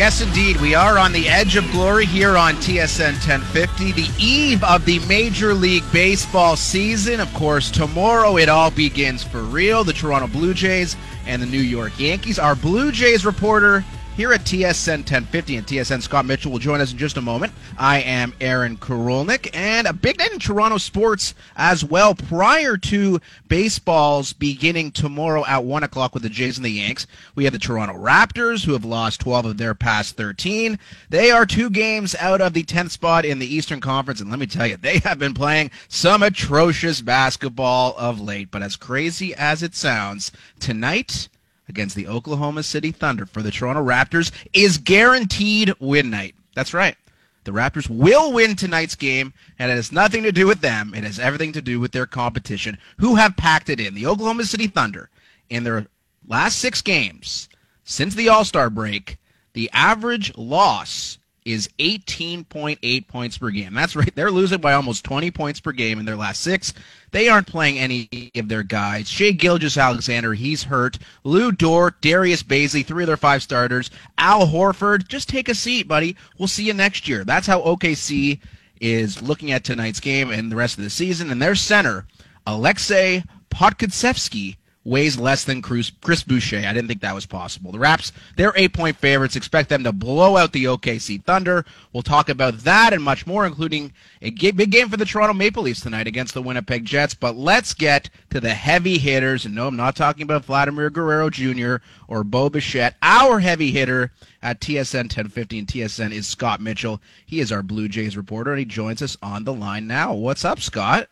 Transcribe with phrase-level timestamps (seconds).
[0.00, 0.56] Yes, indeed.
[0.62, 4.98] We are on the edge of glory here on TSN 1050, the eve of the
[5.00, 7.20] Major League Baseball season.
[7.20, 9.84] Of course, tomorrow it all begins for real.
[9.84, 12.38] The Toronto Blue Jays and the New York Yankees.
[12.38, 13.84] Our Blue Jays reporter
[14.16, 17.52] here at TSN 1050 and TSN Scott Mitchell will join us in just a moment.
[17.78, 23.20] I am Aaron Korolnik and a big night in Toronto sports as well prior to
[23.48, 27.06] baseball's beginning tomorrow at 1 o'clock with the Jays and the Yanks.
[27.34, 30.78] We have the Toronto Raptors who have lost 12 of their past 13.
[31.08, 34.38] They are two games out of the 10th spot in the Eastern Conference and let
[34.40, 38.50] me tell you, they have been playing some atrocious basketball of late.
[38.50, 41.28] But as crazy as it sounds, tonight
[41.70, 46.34] against the Oklahoma City Thunder for the Toronto Raptors is guaranteed win night.
[46.54, 46.96] That's right.
[47.44, 50.92] The Raptors will win tonight's game, and it has nothing to do with them.
[50.94, 53.94] It has everything to do with their competition, who have packed it in.
[53.94, 55.08] The Oklahoma City Thunder,
[55.48, 55.86] in their
[56.26, 57.48] last six games
[57.84, 59.16] since the All Star break,
[59.52, 63.74] the average loss is 18.8 points per game.
[63.74, 64.14] That's right.
[64.14, 66.72] They're losing by almost 20 points per game in their last six.
[67.12, 69.08] They aren't playing any of their guys.
[69.08, 70.98] Shai Gilgeous-Alexander, he's hurt.
[71.24, 73.90] Lu Dort, Darius Bazley, three of their five starters.
[74.18, 76.16] Al Horford, just take a seat, buddy.
[76.38, 77.24] We'll see you next year.
[77.24, 78.40] That's how OKC
[78.80, 81.30] is looking at tonight's game and the rest of the season.
[81.30, 82.06] And their center,
[82.46, 86.58] Alexei Pokusevski, weighs less than Chris, Boucher.
[86.58, 87.72] I didn't think that was possible.
[87.72, 89.36] The Raps, they're eight point favorites.
[89.36, 91.64] Expect them to blow out the OKC Thunder.
[91.92, 93.92] We'll talk about that and much more, including
[94.22, 97.14] a big game for the Toronto Maple Leafs tonight against the Winnipeg Jets.
[97.14, 99.44] But let's get to the heavy hitters.
[99.44, 101.76] And no, I'm not talking about Vladimir Guerrero Jr.
[102.08, 102.96] or Bo Bichette.
[103.02, 107.00] Our heavy hitter at TSN 1050 and TSN is Scott Mitchell.
[107.26, 110.14] He is our Blue Jays reporter, and he joins us on the line now.
[110.14, 111.08] What's up, Scott?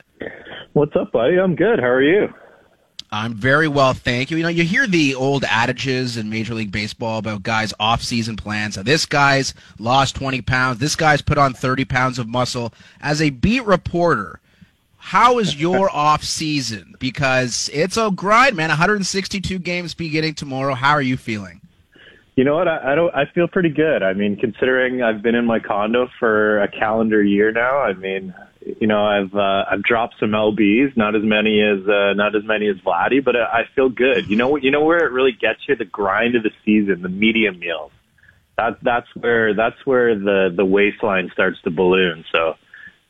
[0.72, 1.38] What's up, buddy?
[1.38, 1.78] I'm good.
[1.80, 2.28] How are you?
[3.10, 4.36] I'm very well, thank you.
[4.36, 8.74] You know, you hear the old adages in Major League Baseball about guys' off-season plans.
[8.74, 10.78] So this guy's lost 20 pounds.
[10.78, 12.72] This guy's put on 30 pounds of muscle.
[13.00, 14.40] As a beat reporter,
[14.98, 16.96] how is your off season?
[16.98, 18.68] Because it's a grind, man.
[18.68, 20.74] 162 games beginning tomorrow.
[20.74, 21.62] How are you feeling?
[22.36, 22.68] You know what?
[22.68, 23.12] I, I don't.
[23.16, 24.02] I feel pretty good.
[24.04, 27.78] I mean, considering I've been in my condo for a calendar year now.
[27.78, 32.14] I mean, you know, I've uh, I've dropped some lbs, not as many as uh,
[32.14, 34.28] not as many as Vladdy, but I, I feel good.
[34.28, 37.08] You know, you know where it really gets you the grind of the season, the
[37.08, 37.92] medium meals.
[38.56, 42.24] That that's where that's where the the waistline starts to balloon.
[42.32, 42.56] So,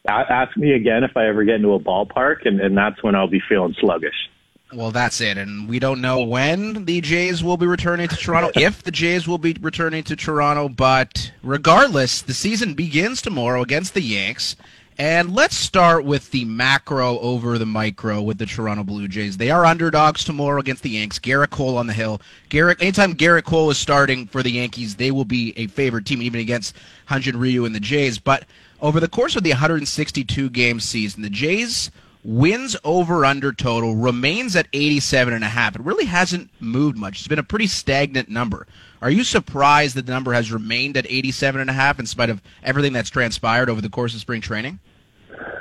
[0.07, 3.29] ask me again if I ever get into a ballpark, and and that's when I'll
[3.29, 4.29] be feeling sluggish.
[4.73, 5.39] Well, that's it.
[5.39, 9.27] And we don't know when the Jays will be returning to Toronto, if the Jays
[9.27, 10.69] will be returning to Toronto.
[10.69, 14.57] But regardless, the season begins tomorrow against the Yanks.
[15.01, 19.37] And let's start with the macro over the micro with the Toronto Blue Jays.
[19.37, 21.21] They are underdogs tomorrow against the Yanks.
[21.21, 22.21] Gerrit Cole on the hill.
[22.51, 26.21] Gerrit, anytime Gerrit Cole is starting for the Yankees, they will be a favored team,
[26.21, 26.75] even against
[27.09, 28.19] Hyun-Jin Ryu and the Jays.
[28.19, 28.45] But
[28.81, 31.93] over the course of the 162 game season, the Jays
[32.25, 35.77] wins over under total remains at 87 and a half.
[35.77, 37.21] It really hasn't moved much.
[37.21, 38.67] It's been a pretty stagnant number.
[39.01, 42.31] Are you surprised that the number has remained at 87 and a half in spite
[42.31, 44.81] of everything that's transpired over the course of spring training?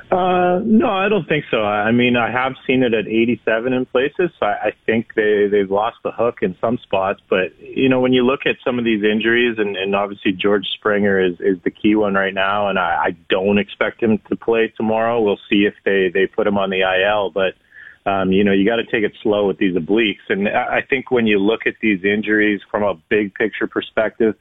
[0.09, 1.57] Uh, no, I don't think so.
[1.63, 4.31] I mean, I have seen it at 87 in places.
[4.39, 7.19] So I, I think they they've lost the hook in some spots.
[7.29, 10.65] But you know, when you look at some of these injuries, and, and obviously George
[10.75, 14.35] Springer is is the key one right now, and I, I don't expect him to
[14.37, 15.21] play tomorrow.
[15.21, 17.53] We'll see if they they put him on the IL, but.
[18.07, 20.23] Um, you know, you got to take it slow with these obliques.
[20.29, 24.33] And I think when you look at these injuries from a big picture perspective,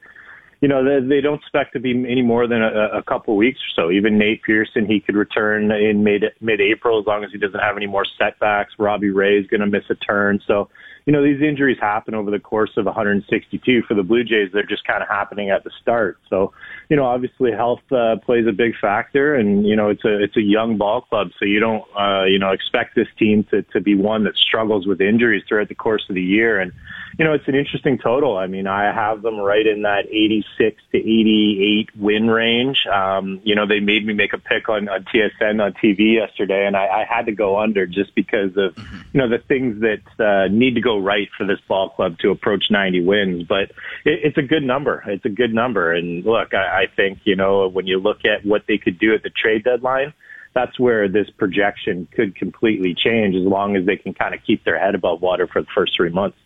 [0.61, 3.59] you know, they, they don't expect to be any more than a, a couple weeks
[3.59, 3.91] or so.
[3.91, 7.59] Even Nate Pearson, he could return in mid mid April as long as he doesn't
[7.59, 8.71] have any more setbacks.
[8.79, 10.69] Robbie Ray is going to miss a turn, so
[11.07, 14.49] you know these injuries happen over the course of 162 for the Blue Jays.
[14.51, 16.19] They're just kind of happening at the start.
[16.29, 16.51] So
[16.89, 20.35] you know, obviously health uh, plays a big factor, and you know it's a it's
[20.35, 23.79] a young ball club, so you don't uh, you know expect this team to to
[23.79, 26.73] be one that struggles with injuries throughout the course of the year and
[27.17, 28.37] you know, it's an interesting total.
[28.37, 32.85] I mean, I have them right in that 86 to 88 win range.
[32.85, 36.67] Um, you know, they made me make a pick on, on TSN on TV yesterday,
[36.67, 38.97] and I, I had to go under just because of, mm-hmm.
[39.13, 42.29] you know, the things that uh, need to go right for this ball club to
[42.29, 43.43] approach 90 wins.
[43.43, 43.71] But
[44.05, 45.03] it, it's a good number.
[45.07, 45.93] It's a good number.
[45.93, 49.15] And look, I, I think, you know, when you look at what they could do
[49.15, 50.13] at the trade deadline,
[50.53, 54.63] that's where this projection could completely change as long as they can kind of keep
[54.63, 56.37] their head above water for the first three months.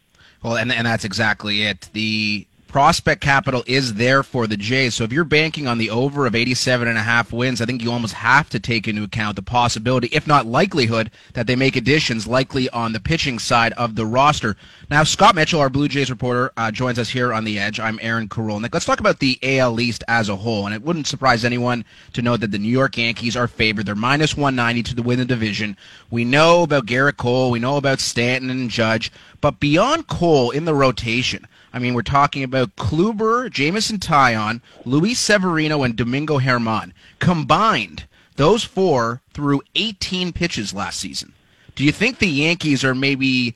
[0.43, 1.89] Well, and and that's exactly it.
[1.93, 4.95] The prospect capital is there for the Jays.
[4.95, 7.83] So if you're banking on the over of 87 and a half wins, I think
[7.83, 11.75] you almost have to take into account the possibility, if not likelihood, that they make
[11.75, 14.55] additions likely on the pitching side of the roster.
[14.89, 17.77] Now, Scott Mitchell, our Blue Jays reporter, uh, joins us here on the edge.
[17.77, 18.73] I'm Aaron Korolnik.
[18.73, 20.65] Let's talk about the AL East as a whole.
[20.65, 21.83] And it wouldn't surprise anyone
[22.13, 23.85] to know that the New York Yankees are favored.
[23.85, 25.75] They're minus 190 to win the division.
[26.09, 27.51] We know about Gerrit Cole.
[27.51, 29.11] We know about Stanton and Judge.
[29.41, 35.19] But beyond Cole in the rotation, I mean, we're talking about Kluber, Jameson Taillon, Luis
[35.19, 36.93] Severino, and Domingo German.
[37.19, 38.05] Combined,
[38.35, 41.33] those four threw 18 pitches last season.
[41.75, 43.55] Do you think the Yankees are maybe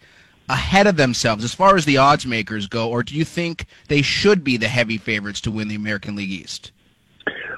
[0.49, 4.01] ahead of themselves as far as the odds makers go, or do you think they
[4.01, 6.71] should be the heavy favorites to win the American League East?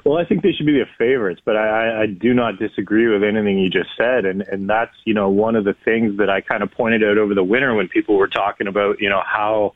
[0.08, 3.22] Well, I think they should be the favorites, but I, I do not disagree with
[3.22, 6.40] anything you just said, and and that's you know one of the things that I
[6.40, 9.74] kind of pointed out over the winter when people were talking about you know how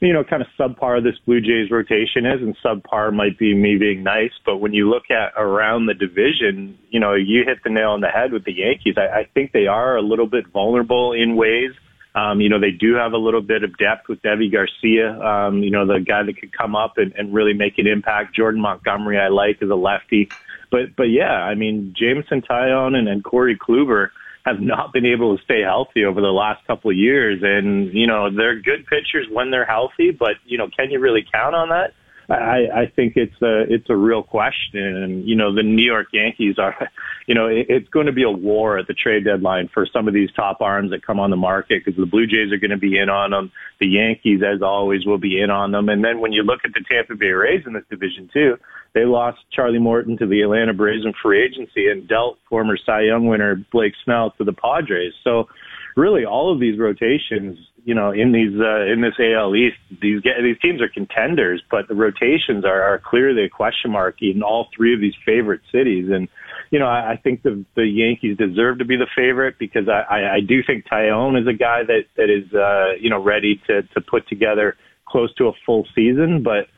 [0.00, 3.76] you know, kind of subpar this Blue Jays rotation is, and subpar might be me
[3.76, 7.70] being nice, but when you look at around the division, you know, you hit the
[7.70, 8.94] nail on the head with the Yankees.
[8.96, 11.70] I, I think they are a little bit vulnerable in ways.
[12.14, 15.62] Um, you know, they do have a little bit of depth with Deivi Garcia, um,
[15.62, 18.36] you know, the guy that could come up and, and really make an impact.
[18.36, 20.28] Jordan Montgomery, I like as a lefty.
[20.70, 24.10] But, but yeah, I mean, Jameson Taillon and, and Corey Kluber,
[24.44, 27.40] have not been able to stay healthy over the last couple of years.
[27.42, 31.24] And, you know, they're good pitchers when they're healthy, but, you know, can you really
[31.32, 31.94] count on that?
[32.28, 36.08] I, I think it's a it's a real question, and you know the New York
[36.12, 36.88] Yankees are,
[37.26, 40.08] you know, it, it's going to be a war at the trade deadline for some
[40.08, 42.70] of these top arms that come on the market because the Blue Jays are going
[42.70, 46.04] to be in on them, the Yankees, as always, will be in on them, and
[46.04, 48.56] then when you look at the Tampa Bay Rays in this division too,
[48.94, 53.02] they lost Charlie Morton to the Atlanta Braves in free agency and dealt former Cy
[53.02, 55.14] Young winner Blake Snell to the Padres.
[55.24, 55.48] So
[55.96, 60.22] really all of these rotations, you know, in these uh, in this AL East, these
[60.22, 64.68] these teams are contenders, but the rotations are, are clearly a question mark in all
[64.76, 66.08] three of these favorite cities.
[66.12, 66.28] And
[66.70, 70.02] you know, I, I think the the Yankees deserve to be the favorite because I,
[70.08, 73.60] I, I do think Taillon is a guy that that is uh, you know ready
[73.66, 74.76] to to put together
[75.06, 76.68] close to a full season, but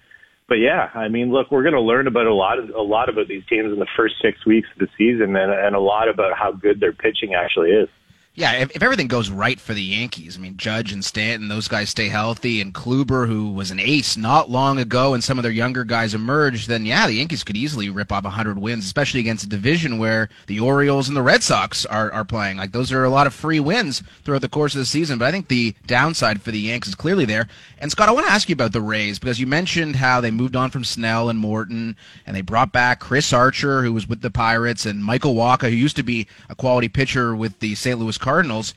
[0.49, 3.09] but yeah, I mean, look, we're going to learn about a lot of a lot
[3.09, 6.09] about these teams in the first six weeks of the season, and, and a lot
[6.09, 7.89] about how good their pitching actually is.
[8.37, 11.69] Yeah, if, if everything goes right for the Yankees, I mean, Judge and Stanton, those
[11.69, 15.45] guys stay healthy, and Kluber, who was an ace not long ago, and some of
[15.45, 19.21] their younger guys emerge, then yeah, the Yankees could easily rip off 100 wins, especially
[19.21, 22.57] against a division where the Orioles and the Red Sox are, are playing.
[22.57, 25.27] Like, those are a lot of free wins throughout the course of the season, but
[25.27, 27.47] I think the downside for the Yankees is clearly there.
[27.79, 30.33] And Scott, I want to ask you about the Rays, because you mentioned how they
[30.33, 31.95] moved on from Snell and Morton,
[32.27, 35.77] and they brought back Chris Archer, who was with the Pirates, and Michael Wacha, who
[35.77, 37.97] used to be a quality pitcher with the St.
[37.97, 38.75] Louis Cardinals.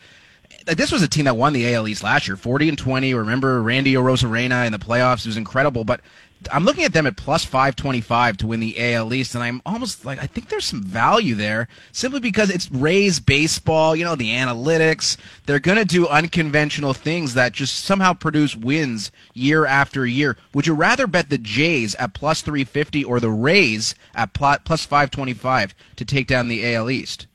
[0.65, 3.13] This was a team that won the AL East last year, 40 and 20.
[3.13, 5.19] Remember Randy Arozarena in the playoffs?
[5.19, 5.85] It was incredible.
[5.85, 6.01] But
[6.51, 10.05] I'm looking at them at plus 525 to win the AL East, and I'm almost
[10.05, 14.31] like, I think there's some value there simply because it's Rays baseball, you know, the
[14.31, 15.17] analytics.
[15.45, 20.37] They're going to do unconventional things that just somehow produce wins year after year.
[20.53, 25.73] Would you rather bet the Jays at plus 350 or the Rays at plus 525
[25.95, 27.27] to take down the AL East?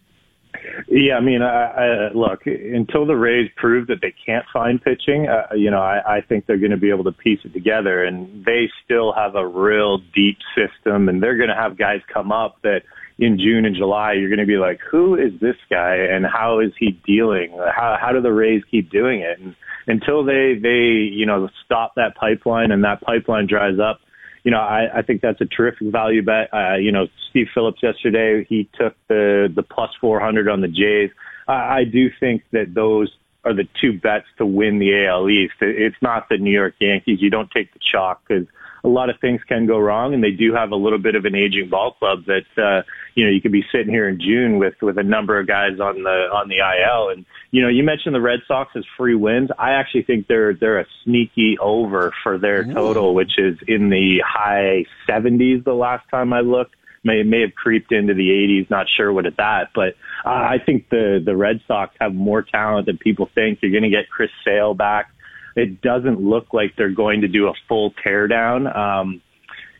[0.95, 5.27] Yeah, I mean, I, I, look, until the Rays prove that they can't find pitching,
[5.27, 8.05] uh, you know, I, I think they're going to be able to piece it together.
[8.05, 12.31] And they still have a real deep system, and they're going to have guys come
[12.31, 12.83] up that
[13.19, 16.61] in June and July, you're going to be like, who is this guy, and how
[16.61, 17.57] is he dealing?
[17.75, 19.41] How how do the Rays keep doing it?
[19.41, 19.55] And
[19.87, 24.01] until they they you know stop that pipeline and that pipeline dries up
[24.45, 26.53] you know, I, I think that's a terrific value bet.
[26.53, 31.11] Uh, you know, Steve Phillips yesterday, he took the, the plus 400 on the Jays.
[31.47, 33.13] I, I do think that those
[33.45, 35.55] are the two bets to win the AL East.
[35.61, 37.19] It's not the New York Yankees.
[37.21, 38.47] You don't take the chalk because
[38.85, 41.25] a lot of things can go wrong, and they do have a little bit of
[41.25, 42.83] an aging ball club that uh,
[43.15, 45.79] you know you could be sitting here in June with with a number of guys
[45.81, 47.11] on the on the IL.
[47.11, 49.51] And you know, you mentioned the Red Sox as free wins.
[49.59, 54.23] I actually think they're they're a sneaky over for their total, which is in the
[54.27, 55.65] high 70s.
[55.65, 56.75] The last time I looked
[57.05, 58.69] may may have creeped into the 80s.
[58.69, 62.43] Not sure what it's at, but uh, I think the the Red Sox have more
[62.43, 63.61] talent than people think.
[63.63, 65.11] You're going to get Chris Sale back
[65.57, 68.75] it doesn't look like they're going to do a full teardown.
[68.75, 69.23] Um,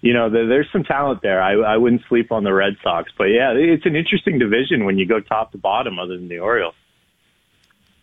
[0.01, 1.41] you know, there's some talent there.
[1.41, 4.99] I, I wouldn't sleep on the Red Sox, but yeah, it's an interesting division when
[4.99, 6.75] you go top to bottom, other than the Orioles.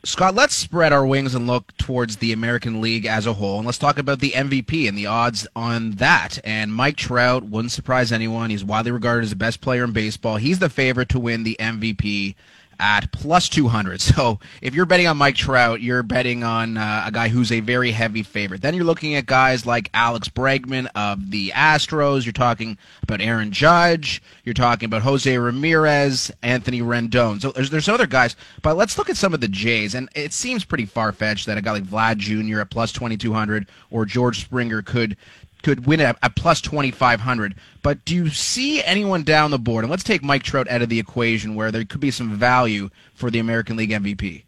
[0.05, 3.65] Scott, let's spread our wings and look towards the American League as a whole, and
[3.65, 6.39] let's talk about the MVP and the odds on that.
[6.45, 8.49] And Mike Trout wouldn't surprise anyone.
[8.49, 10.37] He's widely regarded as the best player in baseball.
[10.37, 12.35] He's the favorite to win the MVP
[12.79, 14.01] at plus 200.
[14.09, 17.59] So if you're betting on Mike Trout, you're betting on uh, a guy who's a
[17.59, 18.61] very heavy favorite.
[18.61, 22.25] Then you're looking at guys like Alex Bregman of the Astros.
[22.25, 24.21] You're talking about Aaron Judge.
[24.43, 27.39] You're talking about Jose Ramirez, Anthony Rendon.
[27.39, 29.93] So there's, there's other guys, but let's look at some of the Jays.
[29.93, 32.61] And it seems pretty far fetched that a guy like Vlad Jr.
[32.61, 35.17] at plus 2200 or George Springer could
[35.63, 37.55] could win at, at plus 2,500.
[37.81, 39.83] But do you see anyone down the board?
[39.83, 42.89] And let's take Mike Trout out of the equation where there could be some value
[43.13, 44.43] for the American League MVP.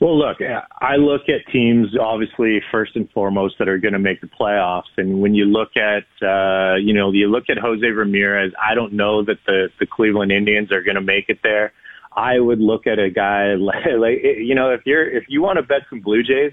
[0.00, 0.36] Well, look,
[0.82, 4.92] I look at teams obviously first and foremost that are going to make the playoffs,
[4.98, 8.52] and when you look at, uh, you know, you look at Jose Ramirez.
[8.62, 11.72] I don't know that the the Cleveland Indians are going to make it there.
[12.14, 15.56] I would look at a guy like, like, you know, if you're if you want
[15.56, 16.52] to bet some Blue Jays,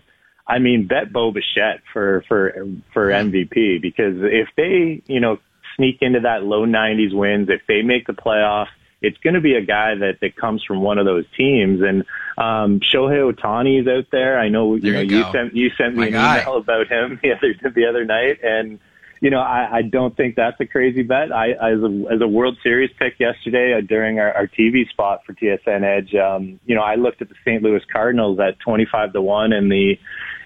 [0.52, 5.40] I mean, bet Bo Bichette for for for MVP because if they you know
[5.78, 8.68] sneak into that low 90s wins, if they make the playoffs,
[9.02, 11.82] it's going to be a guy that that comes from one of those teams.
[11.82, 12.04] And
[12.38, 14.38] um, Shohei Ohtani is out there.
[14.38, 16.42] I know you there know you, you sent you sent me My an guy.
[16.42, 18.78] email about him the other the other night, and
[19.22, 21.32] you know I, I don't think that's a crazy bet.
[21.32, 25.22] I as a as a World Series pick yesterday uh, during our, our TV spot
[25.26, 27.64] for TSN Edge, um, you know I looked at the St.
[27.64, 29.96] Louis Cardinals at 25 to one and the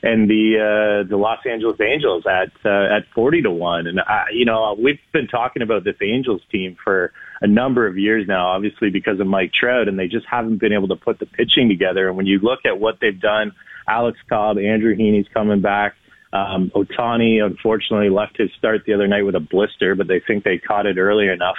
[0.04, 3.88] and the uh, the Los Angeles Angels at uh, at forty to one.
[3.88, 7.98] And I, you know, we've been talking about this Angels team for a number of
[7.98, 11.20] years now, obviously because of Mike Trout, and they just haven't been able to put
[11.20, 12.08] the pitching together.
[12.08, 13.54] And when you look at what they've done,
[13.88, 15.96] Alex Cobb, Andrew Heaney's coming back.
[16.36, 20.44] Um, Ohtani unfortunately left his start the other night with a blister, but they think
[20.44, 21.56] they caught it early enough.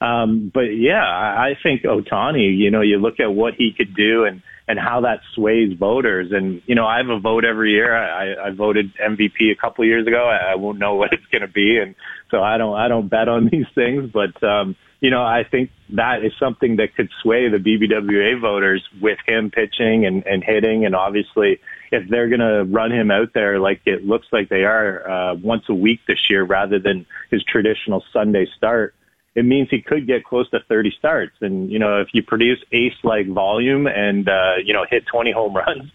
[0.00, 3.94] Um, but yeah, I, I think Ohtani, you know, you look at what he could
[3.94, 6.32] do and and how that sways voters.
[6.32, 7.96] And you know, I have a vote every year.
[7.96, 10.28] I, I voted MVP a couple of years ago.
[10.28, 11.94] I, I won't know what it's going to be, and
[12.30, 14.10] so I don't I don't bet on these things.
[14.12, 18.82] But um, you know, I think that is something that could sway the BBWA voters
[19.00, 21.60] with him pitching and, and hitting, and obviously.
[21.92, 25.34] If they're going to run him out there like it looks like they are uh,
[25.34, 28.94] once a week this year, rather than his traditional Sunday start,
[29.34, 31.34] it means he could get close to 30 starts.
[31.40, 35.54] And, you know, if you produce ace-like volume and, uh, you know, hit 20 home
[35.54, 35.90] runs,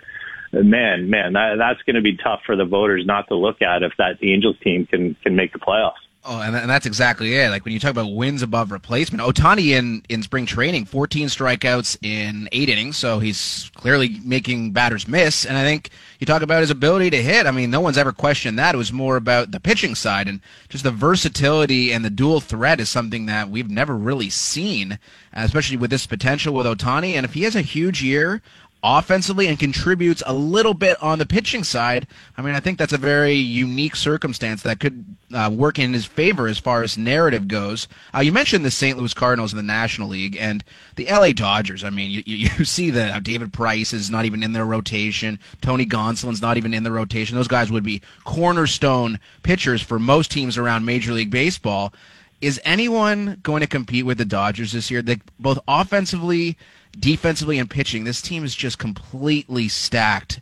[0.53, 3.83] man, man, that, that's going to be tough for the voters not to look at
[3.83, 5.93] if that Angels team can, can make the playoffs.
[6.24, 7.50] Oh, and, and that's exactly it.
[7.50, 11.98] Like when you talk about wins above replacement, Ohtani in, in spring training, 14 strikeouts
[12.04, 15.48] in eight innings, so he's clearly making batters miss.
[15.48, 17.48] And I think you talk about his ability to hit.
[17.48, 18.75] I mean, no one's ever questioned that.
[18.75, 22.80] It was more about the pitching side and just the versatility and the dual threat
[22.80, 25.00] is something that we've never really seen,
[25.34, 27.13] especially with this potential with Ohtani.
[27.13, 28.44] And if he has a huge year,
[28.84, 32.94] offensively and contributes a little bit on the pitching side, I mean, I think that's
[32.94, 37.48] a very unique circumstance that could uh, work in his favor as far as narrative
[37.48, 37.88] goes.
[38.14, 38.98] Uh, you mentioned the St.
[38.98, 40.64] Louis Cardinals in the National League and
[40.96, 41.84] the LA Dodgers.
[41.84, 45.40] I mean, you, you, see that David Price is not even in their rotation.
[45.62, 47.36] Tony Gonsolin's not even in the rotation.
[47.36, 51.94] Those guys would be cornerstone pitchers for most teams around Major League Baseball.
[52.42, 55.04] Is anyone going to compete with the Dodgers this year?
[55.04, 56.58] They, both offensively
[57.00, 60.39] defensively and pitching, this team is just completely stacked.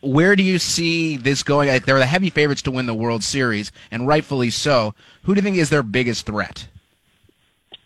[0.00, 1.68] Where do you see this going?
[1.84, 4.94] They're the heavy favorites to win the World Series, and rightfully so.
[5.22, 6.66] Who do you think is their biggest threat?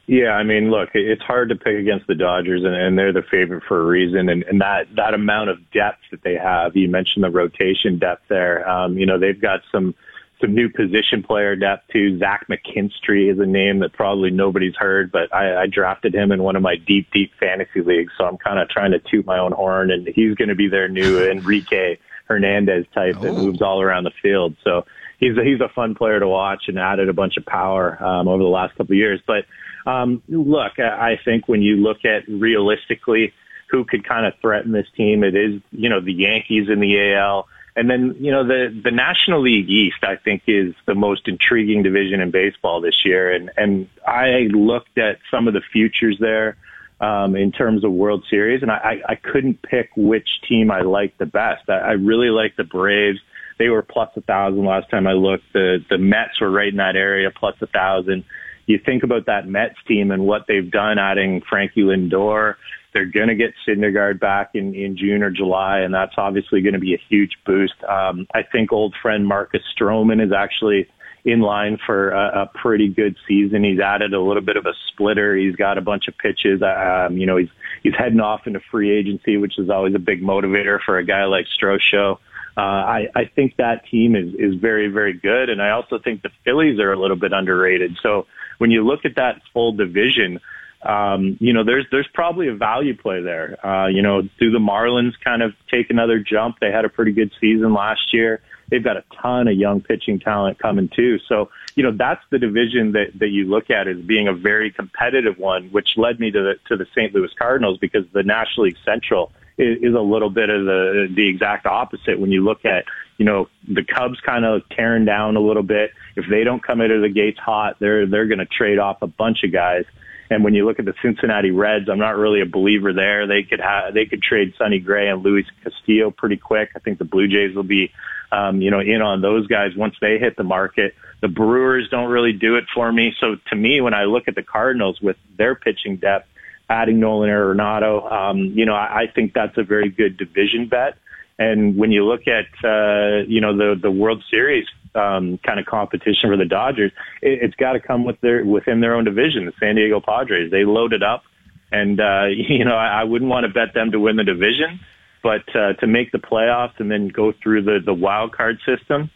[0.06, 3.24] Yeah, I mean, look, it's hard to pick against the Dodgers, and, and they're the
[3.28, 4.28] favorite for a reason.
[4.28, 8.22] And, and that that amount of depth that they have, you mentioned the rotation depth
[8.28, 8.68] there.
[8.68, 9.94] Um, you know, they've got some
[10.40, 12.18] some new position player depth too.
[12.18, 16.42] Zach McKinstry is a name that probably nobody's heard, but I, I drafted him in
[16.42, 18.12] one of my deep, deep fantasy leagues.
[18.18, 20.68] So I'm kind of trying to toot my own horn, and he's going to be
[20.68, 23.44] their new Enrique Hernandez type that Oh.
[23.46, 24.56] moves all around the field.
[24.62, 24.84] So
[25.18, 28.28] he's a, he's a fun player to watch and added a bunch of power um,
[28.28, 29.20] over the last couple of years.
[29.26, 29.44] But
[29.90, 33.32] um, look, I I think when you look at realistically
[33.70, 37.14] who could kind of threaten this team, it is you know the Yankees in the
[37.14, 37.48] AL.
[37.76, 41.82] And then, you know, the, the National League East, I think, is the most intriguing
[41.82, 43.30] division in baseball this year.
[43.30, 46.56] And, and I looked at some of the futures there,
[47.00, 51.18] um, in terms of World Series, and I, I, couldn't pick which team I liked
[51.18, 51.68] the best.
[51.68, 53.18] I, I really like the Braves.
[53.58, 55.44] They were plus a thousand last time I looked.
[55.52, 58.24] The, the Mets were right in that area, plus a thousand.
[58.64, 62.54] You think about that Mets team and what they've done adding Frankie Lindor,
[62.96, 66.72] they're going to get Syndergaard back in, in June or July, and that's obviously going
[66.72, 67.74] to be a huge boost.
[67.86, 70.88] Um, I think old friend Marcus Stroman is actually
[71.26, 73.64] in line for a, a pretty good season.
[73.64, 75.36] He's added a little bit of a splitter.
[75.36, 76.62] He's got a bunch of pitches.
[76.62, 77.50] Um, you know, he's
[77.82, 81.24] he's heading off into free agency, which is always a big motivator for a guy
[81.26, 82.18] like Stro Show.
[82.56, 85.50] Uh, I, I think that team is, is very, very good.
[85.50, 87.98] And I also think the Phillies are a little bit underrated.
[88.02, 88.26] So
[88.56, 90.40] when you look at that full division,
[90.82, 93.64] um, you know, there's there's probably a value play there.
[93.66, 96.58] Uh, you know, do the Marlins kind of take another jump?
[96.60, 98.40] They had a pretty good season last year.
[98.68, 101.18] They've got a ton of young pitching talent coming too.
[101.28, 104.72] So, you know, that's the division that, that you look at as being a very
[104.72, 107.14] competitive one, which led me to the, to the St.
[107.14, 111.28] Louis Cardinals because the National League Central is, is a little bit of the, the
[111.28, 112.86] exact opposite when you look at,
[113.18, 115.92] you know, the Cubs kind of tearing down a little bit.
[116.16, 119.06] If they don't come into the gates hot, they're, they're going to trade off a
[119.06, 119.84] bunch of guys.
[120.28, 123.26] And when you look at the Cincinnati Reds, I'm not really a believer there.
[123.26, 126.70] They could have, they could trade Sonny Gray and Luis Castillo pretty quick.
[126.74, 127.92] I think the Blue Jays will be,
[128.32, 130.94] um, you know, in on those guys once they hit the market.
[131.20, 133.14] The Brewers don't really do it for me.
[133.20, 136.28] So to me, when I look at the Cardinals with their pitching depth,
[136.68, 140.98] adding Nolan Arenado, um, you know, I, I think that's a very good division bet.
[141.38, 144.66] And when you look at, uh, you know, the, the World Series,
[144.96, 148.80] um, kind of competition for the Dodgers, it, it's got to come with their, within
[148.80, 150.50] their own division, the San Diego Padres.
[150.50, 151.22] They loaded up
[151.70, 154.80] and, uh, you know, I, I wouldn't want to bet them to win the division,
[155.22, 159.10] but, uh, to make the playoffs and then go through the, the wild card system,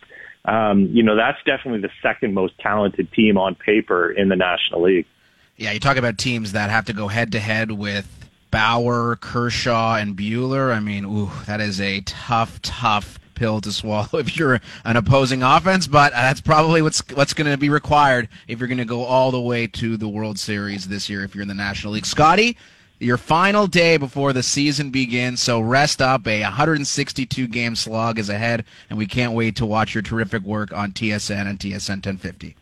[0.45, 4.83] um, you know, that's definitely the second most talented team on paper in the National
[4.83, 5.07] League.
[5.57, 8.09] Yeah, you talk about teams that have to go head to head with
[8.51, 10.75] Bauer, Kershaw, and Buehler.
[10.75, 15.43] I mean, ooh, that is a tough, tough pill to swallow if you're an opposing
[15.43, 18.85] offense, but uh, that's probably what's what's going to be required if you're going to
[18.85, 21.95] go all the way to the World Series this year if you're in the National
[21.95, 22.05] League.
[22.05, 22.59] Scotty,
[22.99, 26.27] your final day before the season begins, so rest up.
[26.27, 30.71] A 162 game slog is ahead, and we can't wait to watch your terrific work
[30.75, 32.57] on TSN and TSN 1050.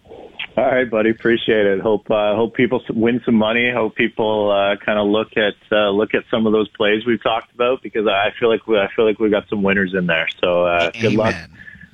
[0.59, 1.11] All right, buddy.
[1.11, 1.81] Appreciate it.
[1.81, 3.71] Hope uh, hope people win some money.
[3.73, 7.23] Hope people uh, kind of look at uh, look at some of those plays we've
[7.23, 10.09] talked about because I feel like we, I feel like we got some winners in
[10.09, 10.27] there.
[10.41, 11.37] So uh, good luck.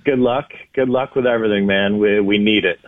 [0.06, 0.48] Good luck.
[0.74, 1.98] Good luck with everything, man.
[1.98, 2.78] We we need it.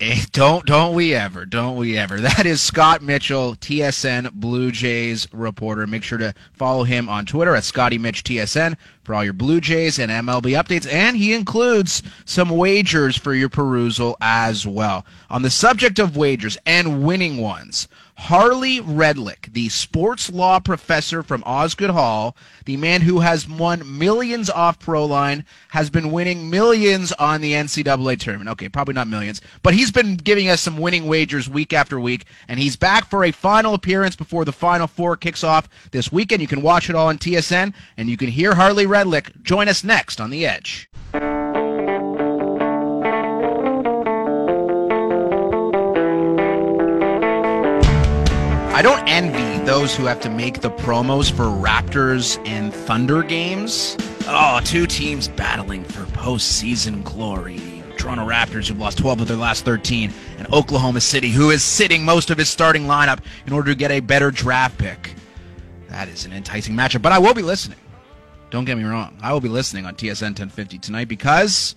[0.00, 1.44] Eh, don't don't we ever?
[1.44, 2.20] Don't we ever?
[2.20, 5.86] That is Scott Mitchell, TSN Blue Jays reporter.
[5.86, 9.60] Make sure to follow him on Twitter at Scotty Mitch TSN for all your Blue
[9.60, 15.04] Jays and MLB updates, and he includes some wagers for your perusal as well.
[15.30, 17.88] On the subject of wagers and winning ones.
[18.18, 24.50] Harley Redlick, the sports law professor from Osgoode Hall, the man who has won millions
[24.50, 28.50] off Proline, has been winning millions on the NCAA tournament.
[28.50, 32.24] Okay, probably not millions, but he's been giving us some winning wagers week after week,
[32.48, 36.42] and he's back for a final appearance before the Final Four kicks off this weekend.
[36.42, 39.84] You can watch it all on TSN, and you can hear Harley Redlick join us
[39.84, 40.90] next on The Edge.
[48.78, 53.96] I don't envy those who have to make the promos for Raptors and Thunder games.
[54.28, 57.82] Oh, two teams battling for postseason glory.
[57.96, 62.04] Toronto Raptors, who've lost 12 of their last 13, and Oklahoma City, who is sitting
[62.04, 65.12] most of his starting lineup in order to get a better draft pick.
[65.88, 67.80] That is an enticing matchup, but I will be listening.
[68.50, 69.18] Don't get me wrong.
[69.20, 71.74] I will be listening on TSN 1050 tonight because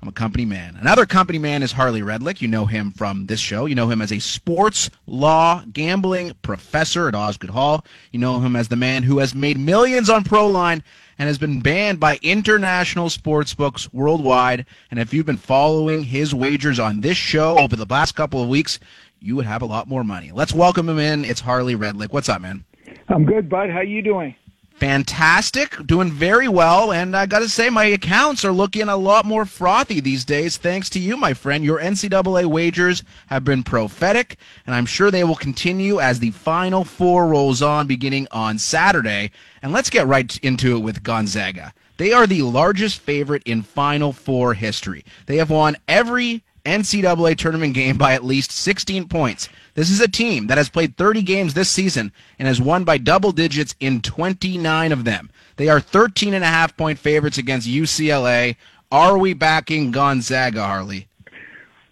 [0.00, 0.76] I'm a company man.
[0.80, 2.40] Another company man is Harley Redlick.
[2.40, 3.66] You know him from this show.
[3.66, 7.84] You know him as a sports law gambling professor at Osgoode Hall.
[8.12, 10.82] You know him as the man who has made millions on Proline
[11.18, 14.66] and has been banned by international sports books worldwide.
[14.92, 18.48] And if you've been following his wagers on this show over the last couple of
[18.48, 18.78] weeks,
[19.18, 20.30] you would have a lot more money.
[20.32, 21.24] Let's welcome him in.
[21.24, 22.12] It's Harley Redlick.
[22.12, 22.64] What's up, man?
[23.08, 23.70] I'm good, bud.
[23.70, 24.36] How you doing?
[24.78, 29.24] Fantastic, doing very well, and I got to say my accounts are looking a lot
[29.24, 31.64] more frothy these days thanks to you, my friend.
[31.64, 36.84] Your NCAA wagers have been prophetic, and I'm sure they will continue as the Final
[36.84, 39.32] Four rolls on beginning on Saturday.
[39.62, 41.74] And let's get right into it with Gonzaga.
[41.96, 45.04] They are the largest favorite in Final Four history.
[45.26, 49.48] They have won every NCAA tournament game by at least 16 points.
[49.74, 52.98] This is a team that has played 30 games this season and has won by
[52.98, 55.30] double digits in 29 of them.
[55.56, 58.56] They are 13 and a half point favorites against UCLA.
[58.90, 61.08] Are we backing Gonzaga, Harley?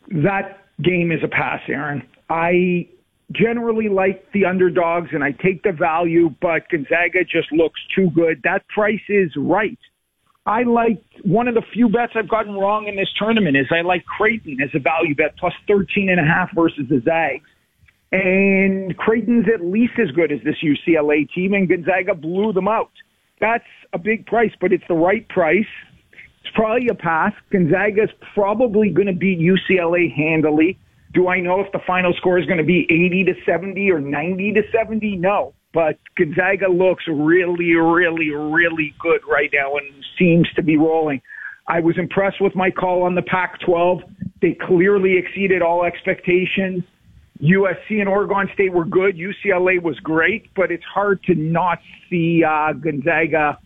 [0.08, 2.06] That game is a pass, Aaron.
[2.28, 2.88] I
[3.32, 8.40] generally like the underdogs and I take the value, but Gonzaga just looks too good.
[8.44, 9.78] That price is right.
[10.46, 13.80] I like one of the few bets I've gotten wrong in this tournament is I
[13.80, 17.48] like Creighton as a value bet plus 13 and a half versus the Zags.
[18.12, 22.92] And Creighton's at least as good as this UCLA team, and Gonzaga blew them out.
[23.40, 25.66] That's a big price, but it's the right price.
[26.12, 27.32] It's probably a pass.
[27.50, 30.78] Gonzaga's probably going to beat UCLA handily.
[31.12, 34.00] Do I know if the final score is going to be 80 to 70 or
[34.00, 35.16] 90 to 70?
[35.16, 35.54] No.
[35.72, 39.86] But Gonzaga looks really, really, really good right now and
[40.18, 41.20] seems to be rolling.
[41.68, 44.00] I was impressed with my call on the Pac 12.
[44.40, 46.84] They clearly exceeded all expectations.
[47.42, 49.16] USC and Oregon State were good.
[49.16, 53.58] UCLA was great, but it's hard to not see uh, Gonzaga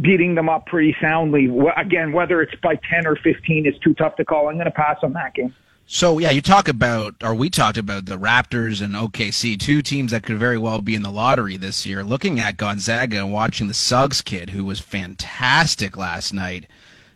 [0.00, 1.48] beating them up pretty soundly.
[1.76, 4.48] Again, whether it's by 10 or 15 is too tough to call.
[4.48, 5.54] I'm going to pass on that game.
[5.92, 10.12] So yeah, you talk about, or we talked about the Raptors and OKC, two teams
[10.12, 12.04] that could very well be in the lottery this year.
[12.04, 16.66] Looking at Gonzaga and watching the Suggs kid, who was fantastic last night.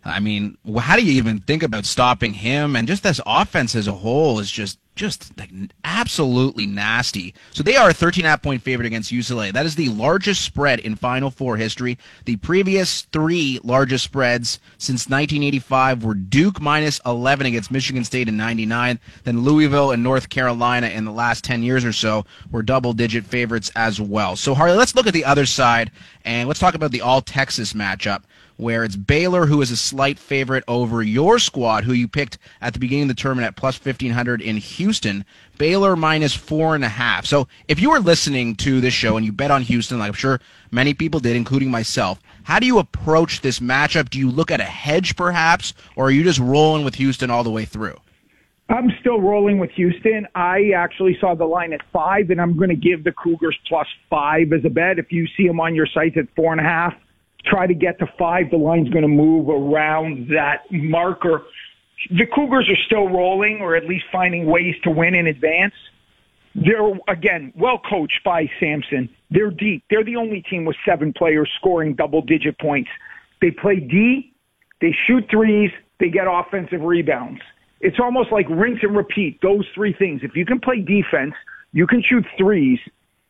[0.04, 2.74] I mean, how do you even think about stopping him?
[2.74, 5.50] And just this offense as a whole is just just like
[5.82, 7.34] absolutely nasty.
[7.52, 9.52] So they are a 13 half point favorite against UCLA.
[9.52, 11.98] That is the largest spread in Final Four history.
[12.24, 18.36] The previous three largest spreads since 1985 were Duke minus 11 against Michigan State in
[18.36, 19.00] 99.
[19.24, 23.24] Then Louisville and North Carolina in the last 10 years or so were double digit
[23.24, 24.36] favorites as well.
[24.36, 25.90] So Harley, let's look at the other side
[26.24, 28.22] and let's talk about the All Texas matchup
[28.56, 32.72] where it's Baylor who is a slight favorite over your squad, who you picked at
[32.72, 35.24] the beginning of the tournament at plus 1500 in Houston.
[35.58, 37.26] Baylor minus four and a half.
[37.26, 40.14] So if you were listening to this show and you bet on Houston, like I'm
[40.14, 40.40] sure
[40.70, 44.10] many people did, including myself, how do you approach this matchup?
[44.10, 47.44] Do you look at a hedge perhaps, or are you just rolling with Houston all
[47.44, 47.96] the way through?
[48.68, 50.26] I'm still rolling with Houston.
[50.34, 53.86] I actually saw the line at five, and I'm going to give the Cougars plus
[54.08, 54.98] five as a bet.
[54.98, 56.94] If you see them on your site at four and a half,
[57.46, 58.50] try to get to five.
[58.50, 61.42] The line's going to move around that marker.
[62.10, 65.74] The Cougars are still rolling or at least finding ways to win in advance.
[66.54, 69.08] They're, again, well coached by Sampson.
[69.30, 69.84] They're deep.
[69.90, 72.90] They're the only team with seven players scoring double digit points.
[73.40, 74.32] They play D,
[74.80, 77.40] they shoot threes, they get offensive rebounds.
[77.80, 80.20] It's almost like rinse and repeat those three things.
[80.22, 81.34] If you can play defense,
[81.72, 82.78] you can shoot threes,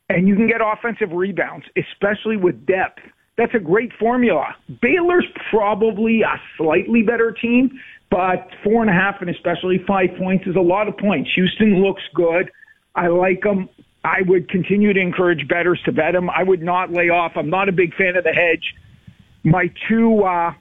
[0.08, 3.00] and you can get offensive rebounds, especially with depth
[3.36, 4.54] that's a great formula.
[4.80, 10.46] Baylor's probably a slightly better team, but four and a half and especially five points
[10.46, 11.30] is a lot of points.
[11.34, 12.50] Houston looks good.
[12.94, 13.68] I like them.
[14.04, 16.30] I would continue to encourage bettors to bet them.
[16.30, 17.32] I would not lay off.
[17.36, 18.74] I'm not a big fan of the hedge.
[19.42, 20.52] My two uh,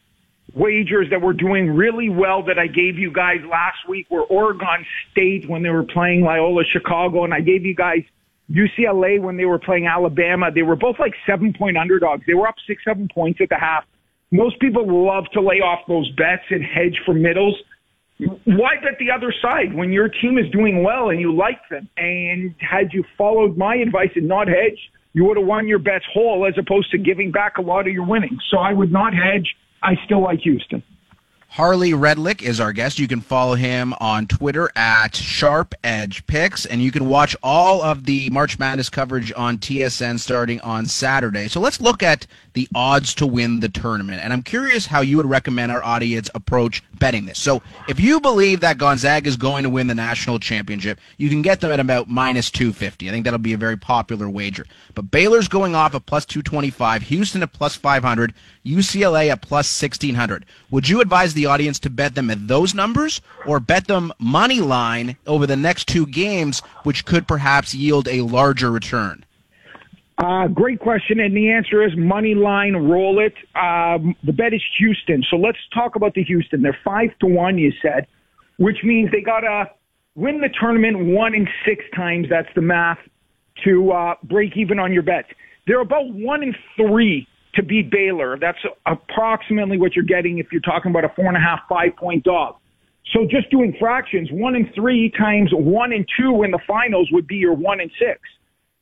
[0.53, 4.85] wagers that were doing really well that I gave you guys last week were Oregon
[5.11, 8.03] State when they were playing Loyola Chicago, and I gave you guys
[8.51, 12.23] UCLA when they were playing Alabama, they were both like seven point underdogs.
[12.27, 13.85] They were up six, seven points at the half.
[14.31, 17.55] Most people love to lay off those bets and hedge for middles.
[18.19, 21.89] Why bet the other side when your team is doing well and you like them?
[21.97, 24.79] And had you followed my advice and not hedge,
[25.13, 27.93] you would have won your bets whole as opposed to giving back a lot of
[27.93, 28.41] your winnings.
[28.49, 29.55] So I would not hedge.
[29.81, 30.83] I still like Houston.
[31.53, 32.97] Harley Redlick is our guest.
[32.97, 37.83] You can follow him on Twitter at Sharp Edge Picks, and you can watch all
[37.83, 41.47] of the March Madness coverage on TSN starting on Saturday.
[41.47, 44.21] So let's look at the odds to win the tournament.
[44.23, 47.37] And I'm curious how you would recommend our audience approach betting this.
[47.37, 51.43] So if you believe that Gonzaga is going to win the national championship, you can
[51.43, 53.07] get them at about minus 250.
[53.07, 54.65] I think that'll be a very popular wager.
[54.95, 58.33] But Baylor's going off at plus 225, Houston at plus 500,
[58.65, 60.45] UCLA at plus 1600.
[60.71, 64.59] Would you advise the audience to bet them at those numbers or bet them money
[64.59, 69.25] line over the next two games, which could perhaps yield a larger return?
[70.17, 72.75] Uh, great question, and the answer is money line.
[72.75, 73.33] Roll it.
[73.55, 76.61] Um, the bet is Houston, so let's talk about the Houston.
[76.61, 78.05] They're five to one, you said,
[78.57, 79.71] which means they gotta
[80.15, 82.27] win the tournament one in six times.
[82.29, 82.99] That's the math
[83.63, 85.29] to uh, break even on your bets.
[85.65, 88.37] They're about one in three to beat Baylor.
[88.39, 91.95] That's approximately what you're getting if you're talking about a four and a half, five
[91.95, 92.55] point dog.
[93.11, 97.27] So just doing fractions, one and three times one and two in the finals would
[97.27, 98.19] be your one and six.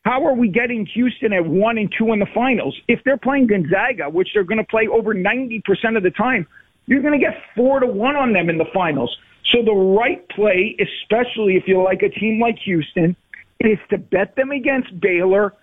[0.04, 2.80] How are we getting Houston at one and two in the finals?
[2.88, 5.62] If they're playing Gonzaga, which they're going to play over 90%
[5.96, 6.48] of the time,
[6.88, 9.16] you're going to get four to one on them in the finals.
[9.52, 13.16] So the right play, especially if you like a team like Houston,
[13.60, 15.54] is to bet them against Baylor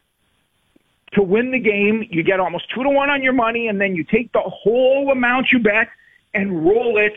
[1.13, 2.07] to win the game.
[2.11, 5.11] You get almost two to one on your money, and then you take the whole
[5.11, 5.89] amount you bet
[6.35, 7.15] and roll it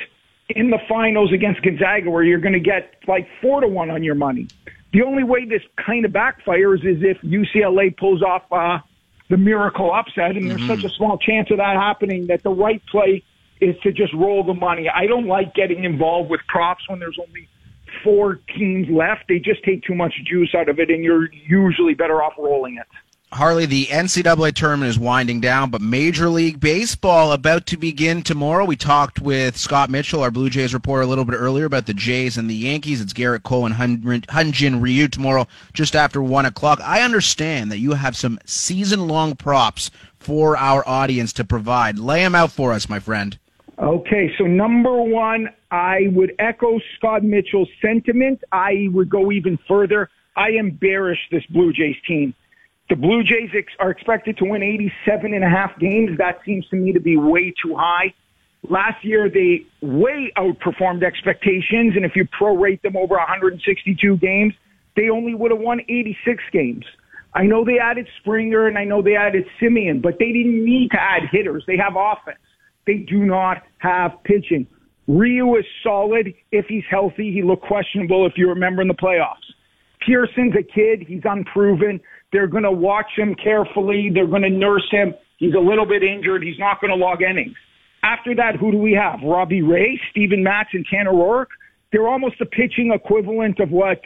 [0.50, 4.04] in the finals against Gonzaga, where you're going to get like four to one on
[4.04, 4.48] your money.
[4.94, 8.80] The only way this kind of backfires is if UCLA pulls off uh,
[9.30, 10.82] the miracle upset, and there's mm-hmm.
[10.82, 13.24] such a small chance of that happening that the right play
[13.62, 14.90] is to just roll the money.
[14.90, 17.48] I don't like getting involved with props when there's only
[18.04, 19.28] four teams left.
[19.30, 22.78] They just take too much juice out of it, and you're usually better off rolling
[22.78, 22.88] it.
[23.34, 28.66] Harley, the NCAA tournament is winding down, but Major League Baseball about to begin tomorrow.
[28.66, 31.94] We talked with Scott Mitchell, our Blue Jays reporter, a little bit earlier about the
[31.94, 33.00] Jays and the Yankees.
[33.00, 36.82] It's Gerrit Cole and Hyun-Jin Ryu tomorrow, just after one o'clock.
[36.84, 42.00] I understand that you have some season-long props for our audience to provide.
[42.00, 43.40] Lay them out for us, my friend.
[43.80, 48.44] Okay, so number one, I would echo Scott Mitchell's sentiment.
[48.52, 50.10] I would go even further.
[50.36, 52.34] I bearish this Blue Jays team.
[52.92, 56.18] The Blue Jays ex- are expected to win 87 and a half games.
[56.18, 58.14] That seems to me to be way too high.
[58.68, 64.54] Last year, they way outperformed expectations, and if you prorate them over 162 games,
[64.98, 66.84] they only would have won 86 games.
[67.34, 70.92] I know they added Springer and I know they added Semien, but they didn't need
[70.92, 71.64] to add hitters.
[71.68, 72.40] They have offense.
[72.86, 74.68] They do not have pitching.
[75.08, 77.32] Ryu is solid if he's healthy.
[77.32, 79.48] He looked questionable if you remember in the playoffs.
[80.06, 81.06] Pearson's a kid.
[81.08, 82.02] He's unproven.
[82.32, 84.10] They're going to watch him carefully.
[84.14, 85.14] They're going to nurse him.
[85.38, 86.44] He's a little bit injured.
[86.44, 87.56] He's not going to log innings.
[88.04, 89.22] After that, who do we have?
[89.24, 91.48] Robbie Ray, Steven Matz, and Tanner Roark.
[91.92, 94.02] They're almost the pitching equivalent of what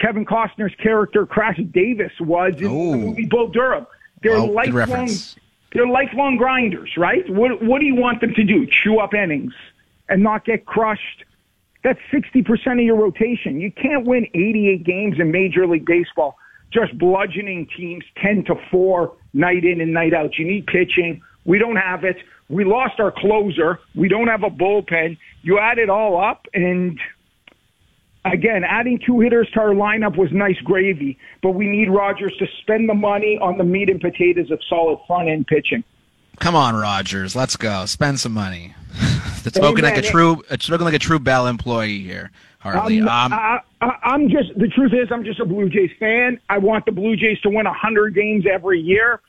[0.00, 2.90] Kevin Costner's character Crash Davis was in Ooh.
[2.92, 3.86] the movie Bull Durham.
[4.22, 5.10] They're oh, lifelong.
[5.72, 7.28] They're lifelong grinders, right?
[7.28, 8.66] What What do you want them to do?
[8.66, 9.52] Chew up innings
[10.08, 11.24] and not get crushed?
[11.82, 13.60] That's 60% of your rotation.
[13.60, 16.38] You can't win 88 games in Major League Baseball
[16.74, 20.36] just bludgeoning teams 10 to 4 night in and night out.
[20.38, 21.22] You need pitching.
[21.44, 22.16] We don't have it.
[22.48, 23.78] We lost our closer.
[23.94, 25.16] We don't have a bullpen.
[25.42, 26.98] You add it all up and
[28.24, 32.46] again, adding two hitters to our lineup was nice gravy, but we need Rogers to
[32.62, 35.84] spend the money on the meat and potatoes of solid front end pitching.
[36.40, 37.86] Come on, Rogers, let's go.
[37.86, 38.74] Spend some money.
[39.46, 42.30] It's spoken like a true, it's spoken like a true Bell employee here,
[42.60, 43.02] Harley.
[43.02, 43.60] Um, um, I,
[44.02, 46.40] I'm just the truth is I'm just a Blue Jays fan.
[46.48, 49.20] I want the Blue Jays to win a hundred games every year.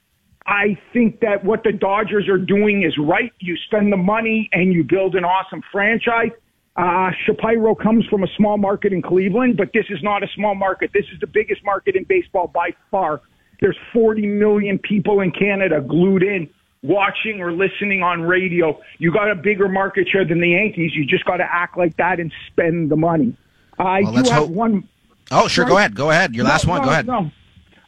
[0.46, 3.34] I think that what the Dodgers are doing is right.
[3.40, 6.32] You spend the money and you build an awesome franchise.
[6.76, 10.56] Uh, Shapiro comes from a small market in Cleveland, but this is not a small
[10.56, 10.92] market.
[10.94, 13.22] This is the biggest market in baseball by far.
[13.62, 16.50] There's 40 million people in Canada glued in,
[16.86, 18.80] watching or listening on radio.
[18.98, 20.92] You got a bigger market share than the Yankees.
[20.94, 23.36] You just got to act like that and spend the money.
[23.78, 24.50] I well, do have hope.
[24.52, 24.90] one.
[25.32, 25.66] Oh, sure.
[25.66, 25.96] Go ahead.
[25.96, 26.36] Go ahead.
[26.36, 26.80] Your no, last one.
[26.80, 27.08] No, go ahead.
[27.08, 27.32] No.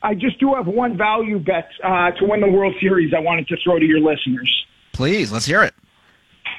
[0.02, 3.48] I just do have one value bet uh, to win the World Series I wanted
[3.48, 4.66] to throw to your listeners.
[4.94, 5.74] Please, let's hear it.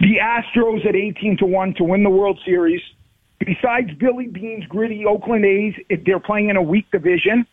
[0.01, 2.81] The Astros at 18 to 1 to win the World Series.
[3.41, 7.47] Besides Billy Beane's gritty Oakland A's, if they're playing in a weak division,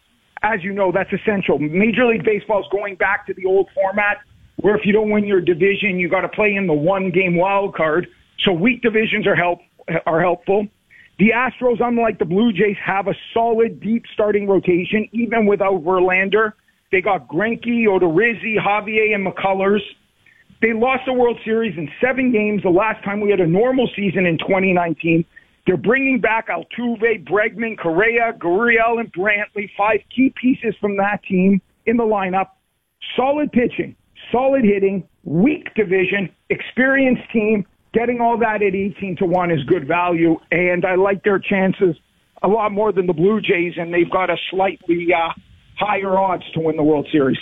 [0.43, 1.59] as you know, that's essential.
[1.59, 4.17] Major League Baseball is going back to the old format
[4.65, 7.35] where if you don't win your division, you got to play in the one game
[7.37, 8.07] wild card.
[8.39, 9.59] So weak divisions are help
[10.07, 10.65] are helpful.
[11.19, 16.53] The Astros, unlike the Blue Jays, have a solid deep starting rotation, even without Verlander.
[16.91, 19.81] They got Greinke, Odorizzi, Javier, and McCullers.
[20.63, 23.87] They lost the World Series in seven games the last time we had a normal
[23.95, 25.23] season in 2019.
[25.67, 31.61] They're bringing back Altuve, Bregman, Correa, Gurriel, and Brantley, five key pieces from that team
[31.85, 32.47] in the lineup.
[33.15, 33.95] Solid pitching,
[34.31, 37.65] solid hitting, weak division, experienced team.
[37.93, 41.95] Getting all that at 18 to 1 is good value, and I like their chances
[42.43, 45.31] a lot more than the Blue Jays, and they've got a slightly uh,
[45.77, 47.39] higher odds to win the World Series.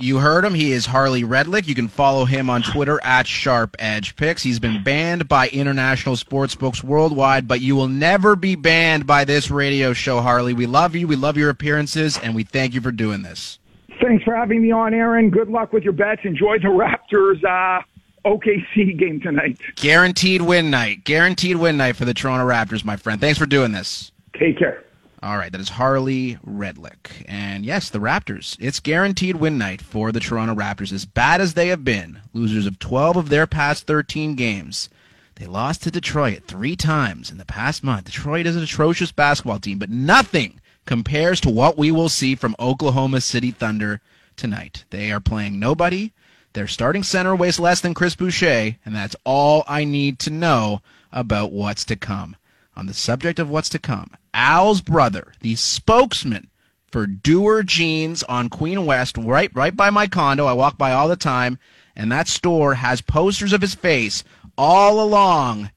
[0.00, 0.54] You heard him.
[0.54, 1.68] He is Harley Redlick.
[1.68, 4.42] You can follow him on Twitter at Sharp Edge Picks.
[4.42, 9.26] He's been banned by international sports books worldwide, but you will never be banned by
[9.26, 10.54] this radio show, Harley.
[10.54, 11.06] We love you.
[11.06, 13.59] We love your appearances, and we thank you for doing this.
[14.00, 15.30] Thanks for having me on, Aaron.
[15.30, 16.22] Good luck with your bets.
[16.24, 17.82] Enjoy the Raptors uh,
[18.24, 19.58] OKC game tonight.
[19.76, 21.04] Guaranteed win night.
[21.04, 23.20] Guaranteed win night for the Toronto Raptors, my friend.
[23.20, 24.12] Thanks for doing this.
[24.38, 24.84] Take care.
[25.22, 27.26] All right, that is Harley Redlick.
[27.28, 28.56] And yes, the Raptors.
[28.58, 30.92] It's guaranteed win night for the Toronto Raptors.
[30.92, 34.88] As bad as they have been, losers of 12 of their past 13 games,
[35.34, 38.06] they lost to Detroit three times in the past month.
[38.06, 42.56] Detroit is an atrocious basketball team, but nothing compares to what we will see from
[42.58, 44.00] Oklahoma City Thunder
[44.36, 44.84] tonight.
[44.90, 46.12] They are playing nobody.
[46.52, 50.82] Their starting center weighs less than Chris Boucher, and that's all I need to know
[51.12, 52.36] about what's to come.
[52.76, 56.48] On the subject of what's to come, Al's brother, the spokesman
[56.90, 60.46] for Doer Jeans on Queen West, right right by my condo.
[60.46, 61.58] I walk by all the time,
[61.94, 64.24] and that store has posters of his face
[64.56, 65.70] all along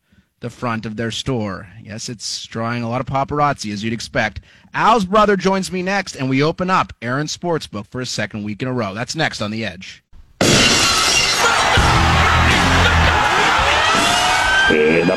[0.44, 1.70] the front of their store.
[1.82, 4.42] Yes, it's drawing a lot of paparazzi, as you'd expect.
[4.74, 8.62] Al's brother joins me next, and we open up Aaron's Sportsbook for a second week
[8.62, 8.94] in a row.
[8.94, 10.04] That's next on The Edge.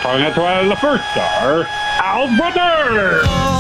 [0.01, 1.67] Première étoile, the first star,
[2.01, 3.56] Al's brother!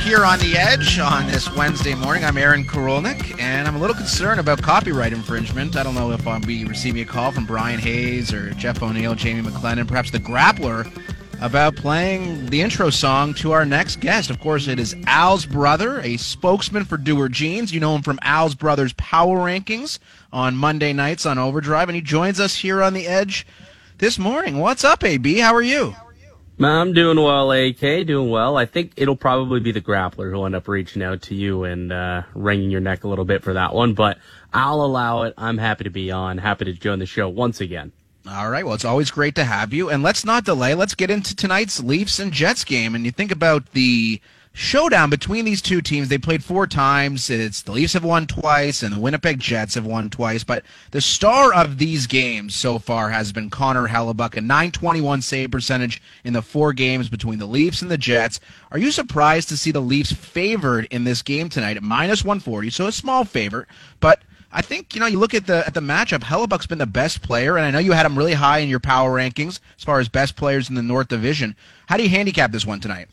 [0.00, 3.94] Here on the edge on this Wednesday morning, I'm Aaron Korolnik, and I'm a little
[3.94, 5.76] concerned about copyright infringement.
[5.76, 8.82] I don't know if um, I'll be receiving a call from Brian Hayes or Jeff
[8.82, 10.90] O'Neill, Jamie McLennan, perhaps the Grappler
[11.40, 14.30] about playing the intro song to our next guest.
[14.30, 17.72] Of course, it is Al's brother, a spokesman for Doer Jeans.
[17.72, 19.98] You know him from Al's Brothers Power Rankings
[20.32, 23.46] on Monday nights on Overdrive, and he joins us here on the Edge
[23.98, 24.58] this morning.
[24.58, 25.38] What's up, AB?
[25.38, 25.94] How are you?
[26.62, 28.06] I'm doing well, AK.
[28.06, 28.56] Doing well.
[28.56, 31.92] I think it'll probably be the grappler who'll end up reaching out to you and
[31.92, 34.18] uh, wringing your neck a little bit for that one, but
[34.52, 35.34] I'll allow it.
[35.38, 36.38] I'm happy to be on.
[36.38, 37.92] Happy to join the show once again.
[38.28, 38.64] All right.
[38.64, 39.88] Well, it's always great to have you.
[39.88, 40.74] And let's not delay.
[40.74, 42.94] Let's get into tonight's Leafs and Jets game.
[42.94, 44.20] And you think about the
[44.52, 46.08] showdown between these two teams.
[46.08, 47.30] They played four times.
[47.30, 50.44] It's the Leafs have won twice and the Winnipeg Jets have won twice.
[50.44, 55.50] But the star of these games so far has been Connor Hellebuyck, a 921 save
[55.50, 58.40] percentage in the four games between the Leafs and the Jets.
[58.70, 62.70] Are you surprised to see the Leafs favored in this game tonight at minus 140?
[62.70, 63.68] So a small favorite,
[64.00, 64.20] but
[64.52, 66.22] I think you know you look at the at the matchup.
[66.22, 68.80] Hellebuyck's been the best player, and I know you had him really high in your
[68.80, 71.54] power rankings as far as best players in the North Division.
[71.86, 73.06] How do you handicap this one tonight?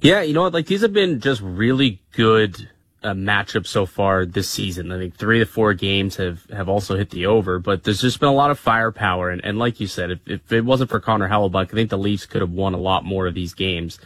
[0.00, 0.52] Yeah, you know what?
[0.52, 2.68] Like these have been just really good
[3.02, 4.92] uh, matchups so far this season.
[4.92, 8.20] I think three to four games have, have also hit the over, but there's just
[8.20, 9.30] been a lot of firepower.
[9.30, 11.98] And, and like you said, if, if it wasn't for Connor Hellebuyck, I think the
[11.98, 13.98] Leafs could have won a lot more of these games.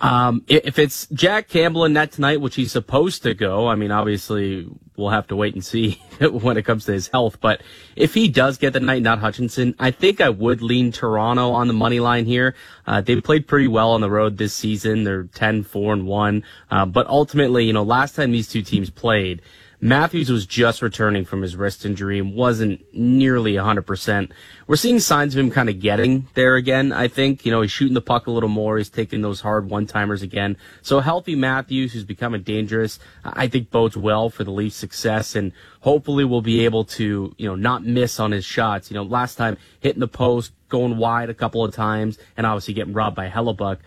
[0.00, 3.90] Um, if it's Jack Campbell in net tonight, which he's supposed to go, I mean,
[3.90, 7.40] obviously we'll have to wait and see when it comes to his health.
[7.40, 7.62] But
[7.96, 11.68] if he does get the night, not Hutchinson, I think I would lean Toronto on
[11.68, 12.54] the money line here.
[12.86, 15.04] Uh, they played pretty well on the road this season.
[15.04, 16.44] They're 10, 4 and 1.
[16.70, 19.42] Uh, but ultimately, you know, last time these two teams played,
[19.84, 24.30] Matthews was just returning from his wrist injury and wasn't nearly 100%.
[24.68, 27.44] We're seeing signs of him kind of getting there again, I think.
[27.44, 28.78] You know, he's shooting the puck a little more.
[28.78, 30.56] He's taking those hard one-timers again.
[30.82, 35.50] So healthy Matthews, who's becoming dangerous, I think bodes well for the Leafs' success and
[35.80, 38.88] hopefully we'll be able to, you know, not miss on his shots.
[38.88, 42.74] You know, last time hitting the post, going wide a couple of times, and obviously
[42.74, 43.78] getting robbed by Hellebuyck.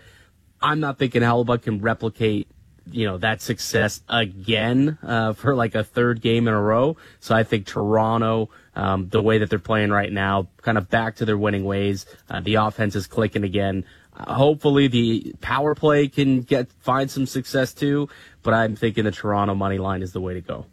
[0.60, 2.48] I'm not thinking Hellebuyck can replicate
[2.90, 6.96] you know that success again uh, for like a third game in a row.
[7.20, 11.16] So I think Toronto, um, the way that they're playing right now, kind of back
[11.16, 12.06] to their winning ways.
[12.30, 13.84] Uh, the offense is clicking again.
[14.16, 18.08] Uh, hopefully the power play can get find some success too.
[18.42, 20.66] But I'm thinking the Toronto money line is the way to go.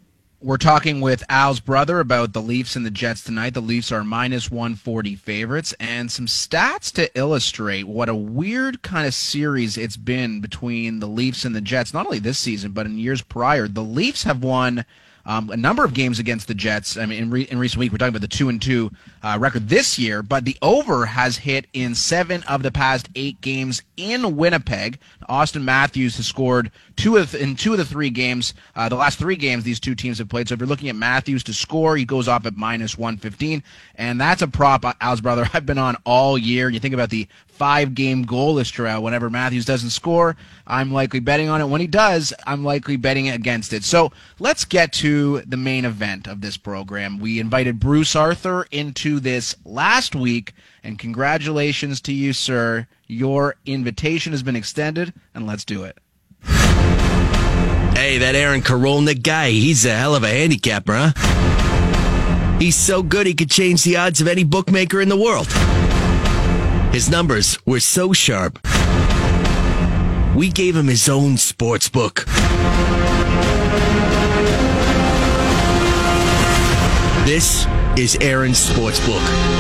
[0.43, 3.53] We're talking with Al's brother about the Leafs and the Jets tonight.
[3.53, 9.08] The Leafs are minus 140 favorites, and some stats to illustrate what a weird kind
[9.08, 12.86] of series it's been between the Leafs and the Jets, not only this season, but
[12.86, 13.69] in years prior.
[13.69, 14.84] The Leafs have won
[15.26, 16.98] um, a number of games against the Jets.
[16.98, 19.38] I mean, in, re- in recent week, we're talking about the two and two uh,
[19.40, 23.82] record this year, but the over has hit in seven of the past eight games
[23.96, 25.00] in Winnipeg.
[25.30, 28.54] Auston Matthews has scored two of in two of the three games.
[28.76, 30.50] Uh, the last three games these two teams have played.
[30.50, 33.64] So if you're looking at Matthews to score, he goes off at minus 115,
[33.96, 35.48] and that's a prop, uh, Al's brother.
[35.54, 36.70] I've been on all year.
[36.70, 39.04] You think about the five game goalless drought.
[39.04, 40.36] Whenever Matthews doesn't score,
[40.66, 41.68] I'm likely betting on it.
[41.68, 43.84] When he does, I'm likely betting against it.
[43.84, 47.20] So let's get to the main event of this program.
[47.20, 52.88] We invited Bruce Arthur into this last week, and congratulations to you, sir.
[53.08, 55.98] Your invitation has been extended, and let's do it.
[57.96, 62.58] Hey, that Aaron Korolnik guy, he's a hell of a handicapper, huh?
[62.60, 65.48] He's so good he could change the odds of any bookmaker in the world.
[66.93, 68.60] His numbers were so sharp.
[70.36, 72.25] We gave him his own sports book.
[77.25, 77.65] This
[77.97, 79.53] is Aaron's Sportsbook.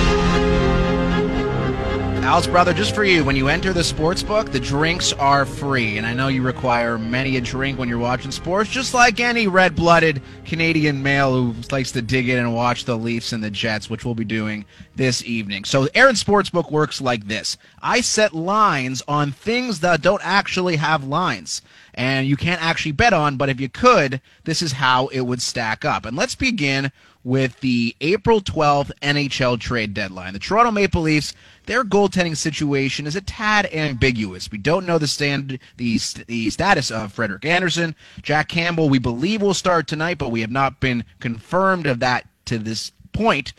[2.23, 5.97] Al's brother, just for you, when you enter the sports book, the drinks are free.
[5.97, 9.47] And I know you require many a drink when you're watching sports, just like any
[9.47, 13.51] red blooded Canadian male who likes to dig in and watch the Leafs and the
[13.51, 14.63] Jets, which we'll be doing
[14.95, 15.65] this evening.
[15.65, 21.03] So, Aaron's Sportsbook works like this I set lines on things that don't actually have
[21.03, 21.61] lines
[21.93, 25.41] and you can't actually bet on, but if you could, this is how it would
[25.41, 26.05] stack up.
[26.05, 26.91] And let's begin
[27.23, 30.33] with the April 12th NHL trade deadline.
[30.33, 31.33] The Toronto Maple Leafs,
[31.65, 34.51] their goaltending situation is a tad ambiguous.
[34.51, 37.95] We don't know the stand the, the status of Frederik Andersen.
[38.21, 42.27] Jack Campbell, we believe will start tonight, but we have not been confirmed of that
[42.45, 43.53] to this point.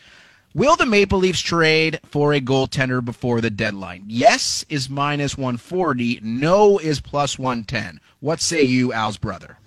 [0.55, 4.05] Will the Maple Leafs trade for a goaltender before the deadline?
[4.07, 6.21] Yes is minus 140.
[6.23, 8.01] No is plus 110.
[8.21, 9.59] What say you, Al's brother?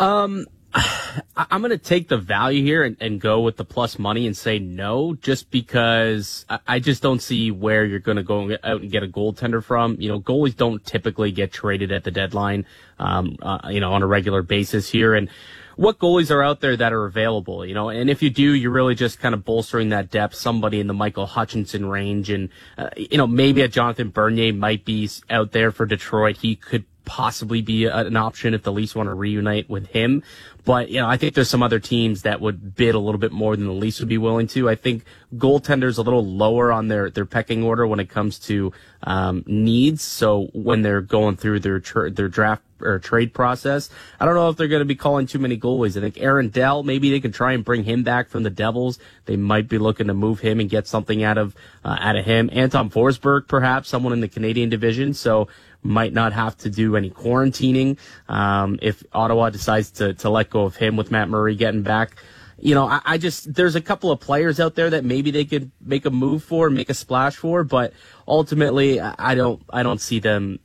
[0.00, 0.46] Um,
[1.36, 4.36] I'm going to take the value here and, and, go with the plus money and
[4.36, 8.80] say no, just because I, I just don't see where you're going to go out
[8.80, 9.96] and get a goaltender from.
[9.98, 12.66] You know, goalies don't typically get traded at the deadline,
[12.98, 15.14] um, uh, you know, on a regular basis here.
[15.14, 15.28] And
[15.76, 18.70] what goalies are out there that are available, you know, and if you do, you're
[18.70, 22.30] really just kind of bolstering that depth, somebody in the Michael Hutchinson range.
[22.30, 22.48] And,
[22.78, 26.38] uh, you know, maybe a Jonathan Bernier might be out there for Detroit.
[26.38, 30.22] He could possibly be a, an option if the Leafs want to reunite with him.
[30.64, 33.32] But, you know, I think there's some other teams that would bid a little bit
[33.32, 34.68] more than the Leafs would be willing to.
[34.68, 38.72] I think goaltenders a little lower on their, their pecking order when it comes to,
[39.02, 40.02] um, needs.
[40.02, 43.90] So when they're going through their, tra- their draft or trade process,
[44.20, 45.96] I don't know if they're going to be calling too many goalies.
[45.96, 49.00] I think Aaron Dell, maybe they can try and bring him back from the Devils.
[49.24, 52.24] They might be looking to move him and get something out of, uh, out of
[52.24, 52.48] him.
[52.52, 55.12] Anton Forsberg, perhaps someone in the Canadian division.
[55.12, 55.48] So,
[55.82, 60.64] might not have to do any quarantining um, if Ottawa decides to to let go
[60.64, 62.16] of him with Matt Murray getting back.
[62.58, 65.44] You know, I, I, just there's a couple of players out there that maybe they
[65.44, 67.92] could make a move for, make a splash for, but
[68.28, 70.60] ultimately, I don't I don't see them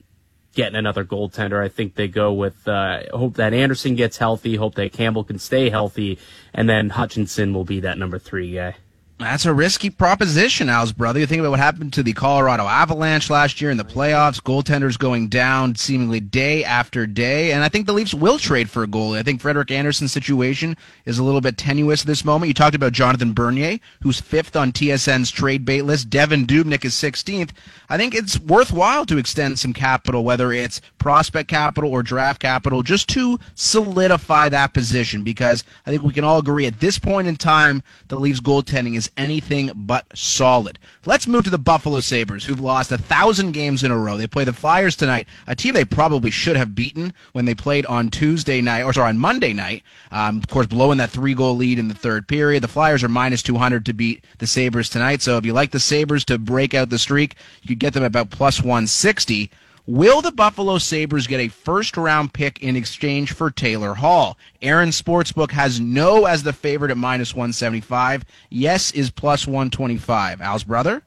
[0.53, 1.63] getting another goaltender.
[1.63, 5.39] I think they go with uh, hope that Andersen gets healthy, hope that Campbell can
[5.39, 6.19] stay healthy,
[6.53, 8.75] and then Hutchinson will be that number three guy.
[9.19, 11.19] That's a risky proposition, Al's brother.
[11.19, 14.95] You think about what happened to the Colorado Avalanche last year in the playoffs, goaltenders
[14.95, 18.87] going down seemingly day after day, and I think the Leafs will trade for a
[18.87, 19.17] goalie.
[19.17, 22.49] I think Frederik Andersen's situation is a little bit tenuous at this moment.
[22.49, 26.11] You talked about Jonathan Bernier, who's fifth on TSN's trade bait list.
[26.11, 27.49] Devan Dubnyk is 16th.
[27.89, 32.83] I think it's worthwhile to extend some capital, whether it's prospect capital or draft capital,
[32.83, 37.27] just to solidify that position, because I think we can all agree at this point
[37.27, 40.79] in time, the Leafs goaltending is anything but solid.
[41.05, 44.17] Let's move to the Buffalo Sabres, who've lost a thousand games in a row.
[44.17, 47.85] They play the Flyers tonight, a team they probably should have beaten when they played
[47.85, 49.83] on Tuesday night, or sorry, on Monday night.
[50.11, 52.63] Um, of course, blowing that three goal lead in the third period.
[52.63, 55.21] The Flyers are minus 200 to beat the Sabres tonight.
[55.21, 58.03] So if you like the Sabres to break out the streak, you could get them
[58.03, 59.51] about plus 160.
[59.87, 64.37] Will the Buffalo Sabres get a first round pick in exchange for Taylor Hall?
[64.61, 68.25] Aaron Sportsbook has no as the favorite at minus 175.
[68.49, 70.41] Yes is plus 125.
[70.41, 71.03] Al's brother?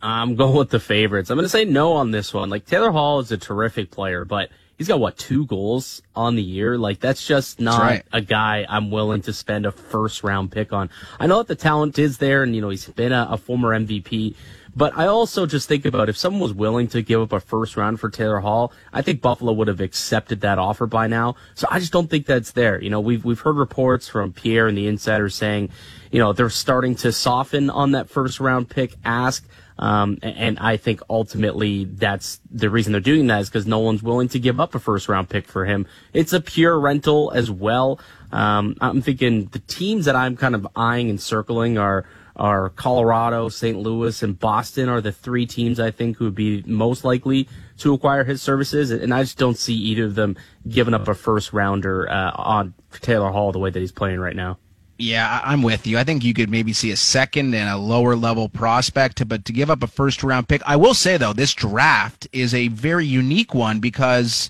[0.00, 1.28] I'm going with the favorites.
[1.28, 2.48] I'm going to say no on this one.
[2.48, 4.48] Like Taylor Hall is a terrific player, but
[4.78, 6.78] he's got what two goals on the year.
[6.78, 8.02] Like that's just not right.
[8.14, 10.88] a guy I'm willing to spend a first round pick on.
[11.20, 13.78] I know that the talent is there, and you know he's been a, a former
[13.78, 14.34] MVP.
[14.76, 17.78] But I also just think about if someone was willing to give up a first
[17.78, 21.36] round for Taylor Hall, I think Buffalo would have accepted that offer by now.
[21.54, 22.80] So I just don't think that's there.
[22.82, 25.70] You know, we've we've heard reports from Pierre and the insiders saying,
[26.10, 29.48] you know, they're starting to soften on that first round pick ask.
[29.78, 34.02] Um, and I think ultimately that's the reason they're doing that is because no one's
[34.02, 35.86] willing to give up a first round pick for him.
[36.12, 38.00] It's a pure rental as well.
[38.32, 42.06] Um, I'm thinking the teams that I'm kind of eyeing and circling are
[42.36, 43.78] are Colorado, St.
[43.78, 47.94] Louis, and Boston are the three teams I think who would be most likely to
[47.94, 48.90] acquire his services.
[48.90, 50.36] And I just don't see either of them
[50.68, 54.36] giving up a first rounder uh, on Taylor Hall the way that he's playing right
[54.36, 54.58] now.
[54.98, 55.98] Yeah, I'm with you.
[55.98, 59.52] I think you could maybe see a second and a lower level prospect, but to
[59.52, 63.04] give up a first round pick, I will say though, this draft is a very
[63.04, 64.48] unique one because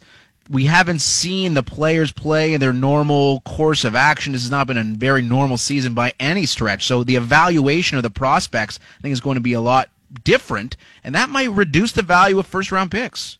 [0.48, 4.32] we haven't seen the players play in their normal course of action.
[4.32, 6.86] This has not been a very normal season by any stretch.
[6.86, 9.90] So the evaluation of the prospects, I think, is going to be a lot
[10.24, 13.38] different, and that might reduce the value of first round picks.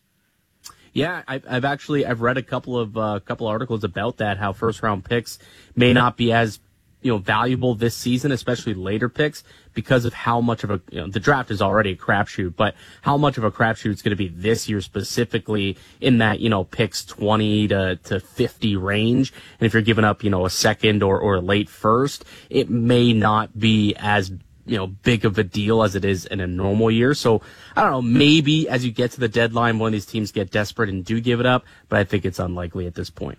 [0.93, 4.37] Yeah, I've, I've actually I've read a couple of uh, couple articles about that.
[4.37, 5.37] How first round picks
[5.75, 6.59] may not be as
[7.07, 10.99] you know valuable this season, especially later picks, because of how much of a you
[10.99, 14.09] know, the draft is already a crapshoot, but how much of a crapshoot it's going
[14.09, 19.31] to be this year specifically in that you know picks twenty to to fifty range,
[19.57, 22.69] and if you're giving up you know a second or or a late first, it
[22.69, 24.31] may not be as
[24.65, 27.13] you know, big of a deal as it is in a normal year.
[27.13, 27.41] So
[27.73, 30.51] I don't know, maybe as you get to the deadline, one of these teams get
[30.51, 33.37] desperate and do give it up, but I think it's unlikely at this point.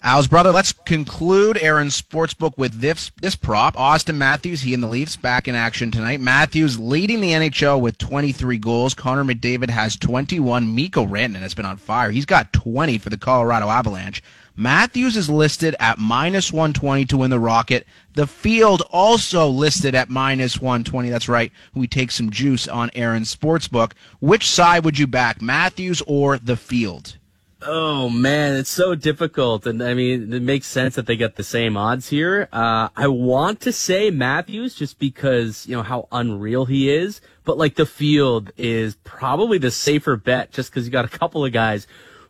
[0.00, 3.74] Al's brother, let's conclude Aaron's sportsbook with this this prop.
[3.74, 6.20] Auston Matthews, he and the Leafs back in action tonight.
[6.20, 8.94] Matthews leading the NHL with 23 goals.
[8.94, 10.72] Connor McDavid has 21.
[10.72, 12.12] Mikko Rantanen has been on fire.
[12.12, 14.22] He's got 20 for the Colorado Avalanche.
[14.54, 17.84] Matthews is listed at minus 120 to win the Rocket.
[18.14, 21.10] The field also listed at minus 120.
[21.10, 21.50] That's right.
[21.74, 23.92] We take some juice on Aaron's sportsbook.
[24.20, 27.16] Which side would you back, Matthews or the field?
[27.60, 31.42] Oh man, it's so difficult, and I mean, it makes sense that they get the
[31.42, 32.48] same odds here.
[32.52, 37.58] Uh, I want to say Matthews just because you know how unreal he is, but
[37.58, 41.52] like the field is probably the safer bet just because you got a couple of
[41.52, 41.88] guys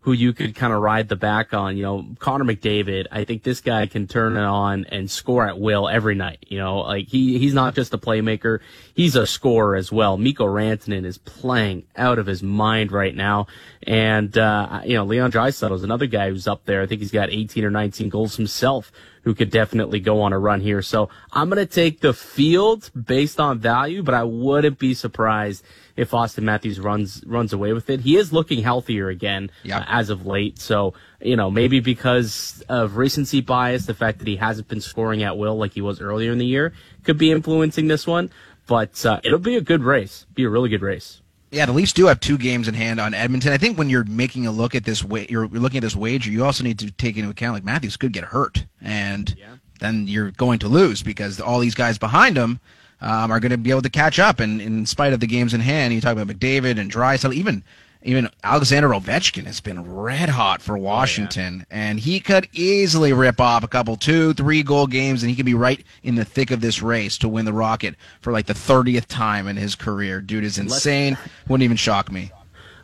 [0.09, 1.77] who you could kind of ride the back on.
[1.77, 5.61] You know, Connor McDavid, I think this guy can turn it on and score at
[5.61, 6.47] will every night.
[6.49, 8.61] You know, like he, he's not just a playmaker.
[8.95, 10.17] He's a scorer as well.
[10.17, 13.49] Mikko Rantanen is playing out of his mind right now.
[13.83, 16.81] And, uh, you know, Leon Draisaitl is another guy who's up there.
[16.81, 18.91] I think he's got 18 or 19 goals himself
[19.25, 20.81] who could definitely go on a run here.
[20.81, 25.63] So I'm going to take the field based on value, but I wouldn't be surprised
[25.99, 28.01] if Auston Matthews runs runs away with it.
[28.01, 29.81] He is looking healthier again Yep.
[29.83, 30.59] uh, as of late.
[30.61, 35.23] So, you know, maybe because of recency bias, the fact that he hasn't been scoring
[35.25, 36.73] at will like he was earlier in the year
[37.03, 38.31] could be influencing this one.
[38.67, 40.25] But uh, it'll be a good race.
[40.35, 41.21] Be a really good race.
[41.51, 43.53] Yeah, the Leafs do have two games in hand on Edmonton.
[43.53, 46.31] I think when you're making a look at this, wa- you're looking at this wager.
[46.31, 49.35] You also need to take into account like Matthews could get hurt, and
[49.81, 52.61] then you're going to lose because all these guys behind him
[53.01, 54.41] um, are going to be able to catch up.
[54.41, 57.63] And in spite of the games in hand, you talk about McDavid and Draisaitl, even
[58.03, 63.65] even Alexander Ovechkin has been red hot for Washington, and he could easily rip off
[63.65, 66.61] a couple two, three goal games, and he could be right in the thick of
[66.61, 70.21] this race to win the Rocket for like the thirtieth time in his career.
[70.21, 71.19] Dude is insane.
[71.49, 72.31] Wouldn't even shock me.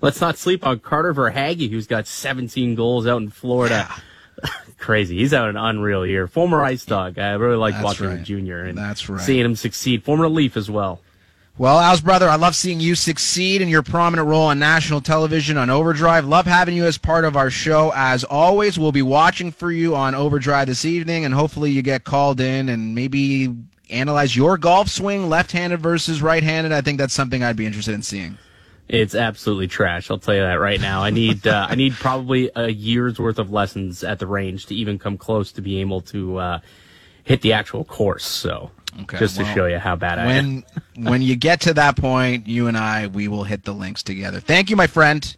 [0.01, 3.89] Let's not sleep on Carter Verhaeghe, who's got 17 goals out in Florida.
[4.79, 5.19] Crazy.
[5.19, 6.27] He's out an unreal year.
[6.27, 7.19] Former Ice Dog.
[7.19, 8.19] I really like That's watching right.
[8.19, 9.21] him junior and That's right.
[9.21, 10.05] seeing him succeed.
[10.05, 11.01] Former Leaf as well.
[11.57, 15.57] Well, Al's brother, I love seeing you succeed in your prominent role on national television
[15.57, 16.27] on Overdrive.
[16.27, 17.93] Love having you as part of our show.
[17.95, 22.03] As always, we'll be watching for you on Overdrive this evening, and hopefully you get
[22.03, 23.55] called in and maybe
[23.89, 26.73] analyze your golf swing, left-handed versus right-handed.
[26.73, 28.37] I think that's something I'd be interested in seeing.
[28.89, 30.11] It's absolutely trash.
[30.11, 31.03] I'll tell you that right now.
[31.03, 34.75] I need uh, I need probably a year's worth of lessons at the range to
[34.75, 36.61] even come close to be able to uh,
[37.23, 38.27] hit the actual course.
[38.27, 38.71] So
[39.03, 40.27] Okay, just to show you how bad I am.
[40.29, 40.65] When
[41.07, 44.39] when you get to that point, you and I, we will hit the links together.
[44.41, 45.37] Thank you, my friend.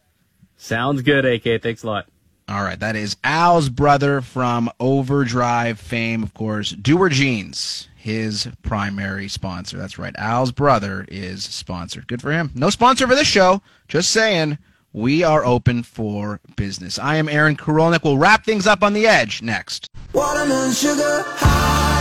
[0.57, 1.63] Sounds good, AK.
[1.63, 2.07] Thanks a lot.
[2.49, 6.71] All right, that is Al's brother from Overdrive fame, of course.
[6.71, 9.77] Doer Jeans, his primary sponsor.
[9.77, 10.15] That's right.
[10.17, 12.07] Al's brother is sponsored.
[12.07, 12.53] Good for him.
[12.55, 13.63] No sponsor for this show.
[13.89, 14.59] Just saying,
[14.93, 17.01] we are open for business.
[17.01, 18.05] I am Aaron Korolnik.
[18.05, 19.91] We'll wrap things up on the edge next.
[20.13, 21.96] Watermelon sugar high,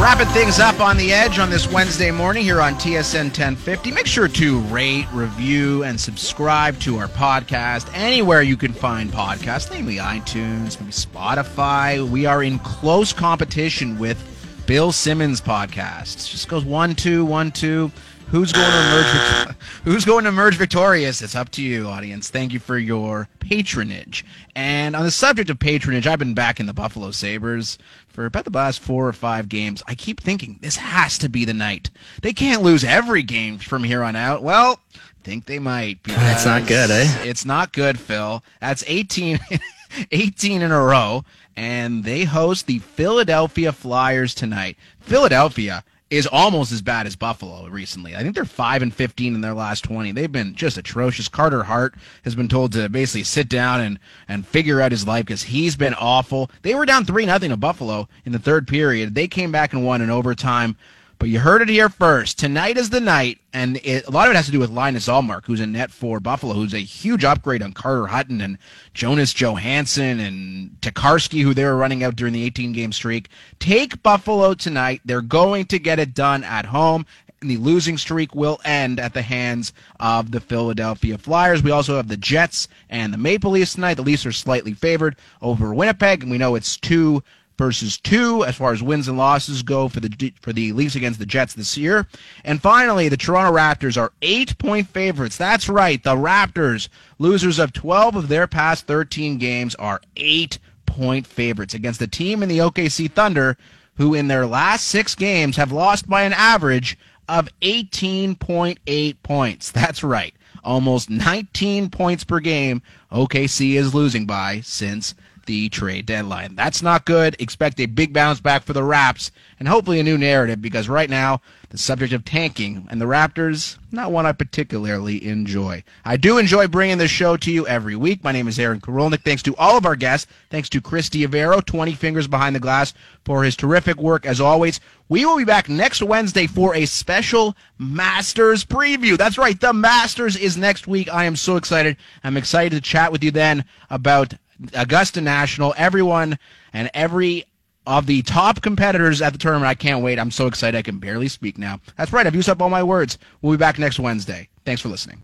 [0.00, 3.90] Wrapping things up on the edge on this Wednesday morning here on TSN 1050.
[3.90, 9.72] Make sure to rate, review, and subscribe to our podcast anywhere you can find podcasts,
[9.72, 12.08] namely iTunes, maybe Spotify.
[12.08, 14.22] We are in close competition with
[14.68, 16.30] Bill Simmons' podcast.
[16.30, 17.90] Just goes one, two, one, two.
[18.30, 19.56] Who's going to emerge?
[19.84, 21.22] Who's going to emerge victorious?
[21.22, 22.28] It's up to you, audience.
[22.30, 24.24] Thank you for your patronage.
[24.54, 27.78] And on the subject of patronage, I've been back in the Buffalo Sabres
[28.18, 29.80] for about the last four or five games.
[29.86, 31.88] I keep thinking this has to be the night.
[32.20, 34.42] They can't lose every game from here on out.
[34.42, 36.02] Well, I think they might.
[36.04, 37.06] That's not good, eh?
[37.22, 38.42] It's not good, Phil.
[38.60, 39.38] That's 18,
[40.10, 41.22] 18 in a row,
[41.56, 44.76] and they host the Philadelphia Flyers tonight.
[44.98, 48.16] Philadelphia is almost as bad as Buffalo recently.
[48.16, 50.12] I think they're 5 and 15 in their last 20.
[50.12, 51.28] They've been just atrocious.
[51.28, 51.94] Carter Hart
[52.24, 55.76] has been told to basically sit down and, and figure out his life because he's
[55.76, 56.50] been awful.
[56.62, 59.14] They were down 3 nothing to Buffalo in the third period.
[59.14, 60.76] They came back and won in overtime.
[61.18, 62.38] But you heard it here first.
[62.38, 65.08] Tonight is the night, and it, a lot of it has to do with Linus
[65.08, 68.56] Ullmark, who's in net for Buffalo, who's a huge upgrade on Carter Hutton and
[68.94, 73.30] Jonas Johansson and Tokarski, who they were running out during the 18 game streak.
[73.58, 75.00] Take Buffalo tonight.
[75.04, 77.04] They're going to get it done at home.
[77.40, 81.64] And the losing streak will end at the hands of the Philadelphia Flyers.
[81.64, 83.94] We also have the Jets and the Maple Leafs tonight.
[83.94, 87.22] The Leafs are slightly favored over Winnipeg, and we know it's two
[87.58, 91.18] versus two as far as wins and losses go for the for the Leafs against
[91.18, 92.06] the Jets this year.
[92.44, 95.36] And finally, the Toronto Raptors are eight point favorites.
[95.36, 96.88] That's right, the Raptors,
[97.18, 102.42] losers of 12 of their past 13 games, are eight point favorites against the team
[102.42, 103.58] in the OKC Thunder,
[103.96, 106.96] who in their last six games have lost by an average
[107.28, 109.70] of 18.8 points.
[109.72, 110.34] That's right.
[110.64, 112.82] Almost 19 points per game
[113.12, 115.14] OKC is losing by since
[115.48, 116.54] the trade deadline.
[116.54, 117.34] That's not good.
[117.38, 121.08] Expect a big bounce back for the Raps and hopefully a new narrative because right
[121.08, 121.40] now
[121.70, 125.84] the subject of tanking and the Raptors, not one I particularly enjoy.
[126.04, 128.22] I do enjoy bringing this show to you every week.
[128.22, 129.24] My name is Aaron Korolnik.
[129.24, 130.30] Thanks to all of our guests.
[130.50, 132.92] Thanks to Chris Diavero, 20 Fingers Behind the Glass,
[133.24, 134.80] for his terrific work as always.
[135.08, 139.16] We will be back next Wednesday for a special Masters preview.
[139.16, 139.58] That's right.
[139.58, 141.08] The Masters is next week.
[141.10, 141.96] I am so excited.
[142.22, 144.34] I'm excited to chat with you then about
[144.74, 146.38] Augusta National, everyone
[146.72, 147.44] and every
[147.86, 149.68] of the top competitors at the tournament.
[149.68, 150.18] I can't wait.
[150.18, 150.76] I'm so excited.
[150.76, 151.80] I can barely speak now.
[151.96, 152.26] That's right.
[152.26, 153.18] I've used up all my words.
[153.40, 154.48] We'll be back next Wednesday.
[154.64, 155.22] Thanks for listening.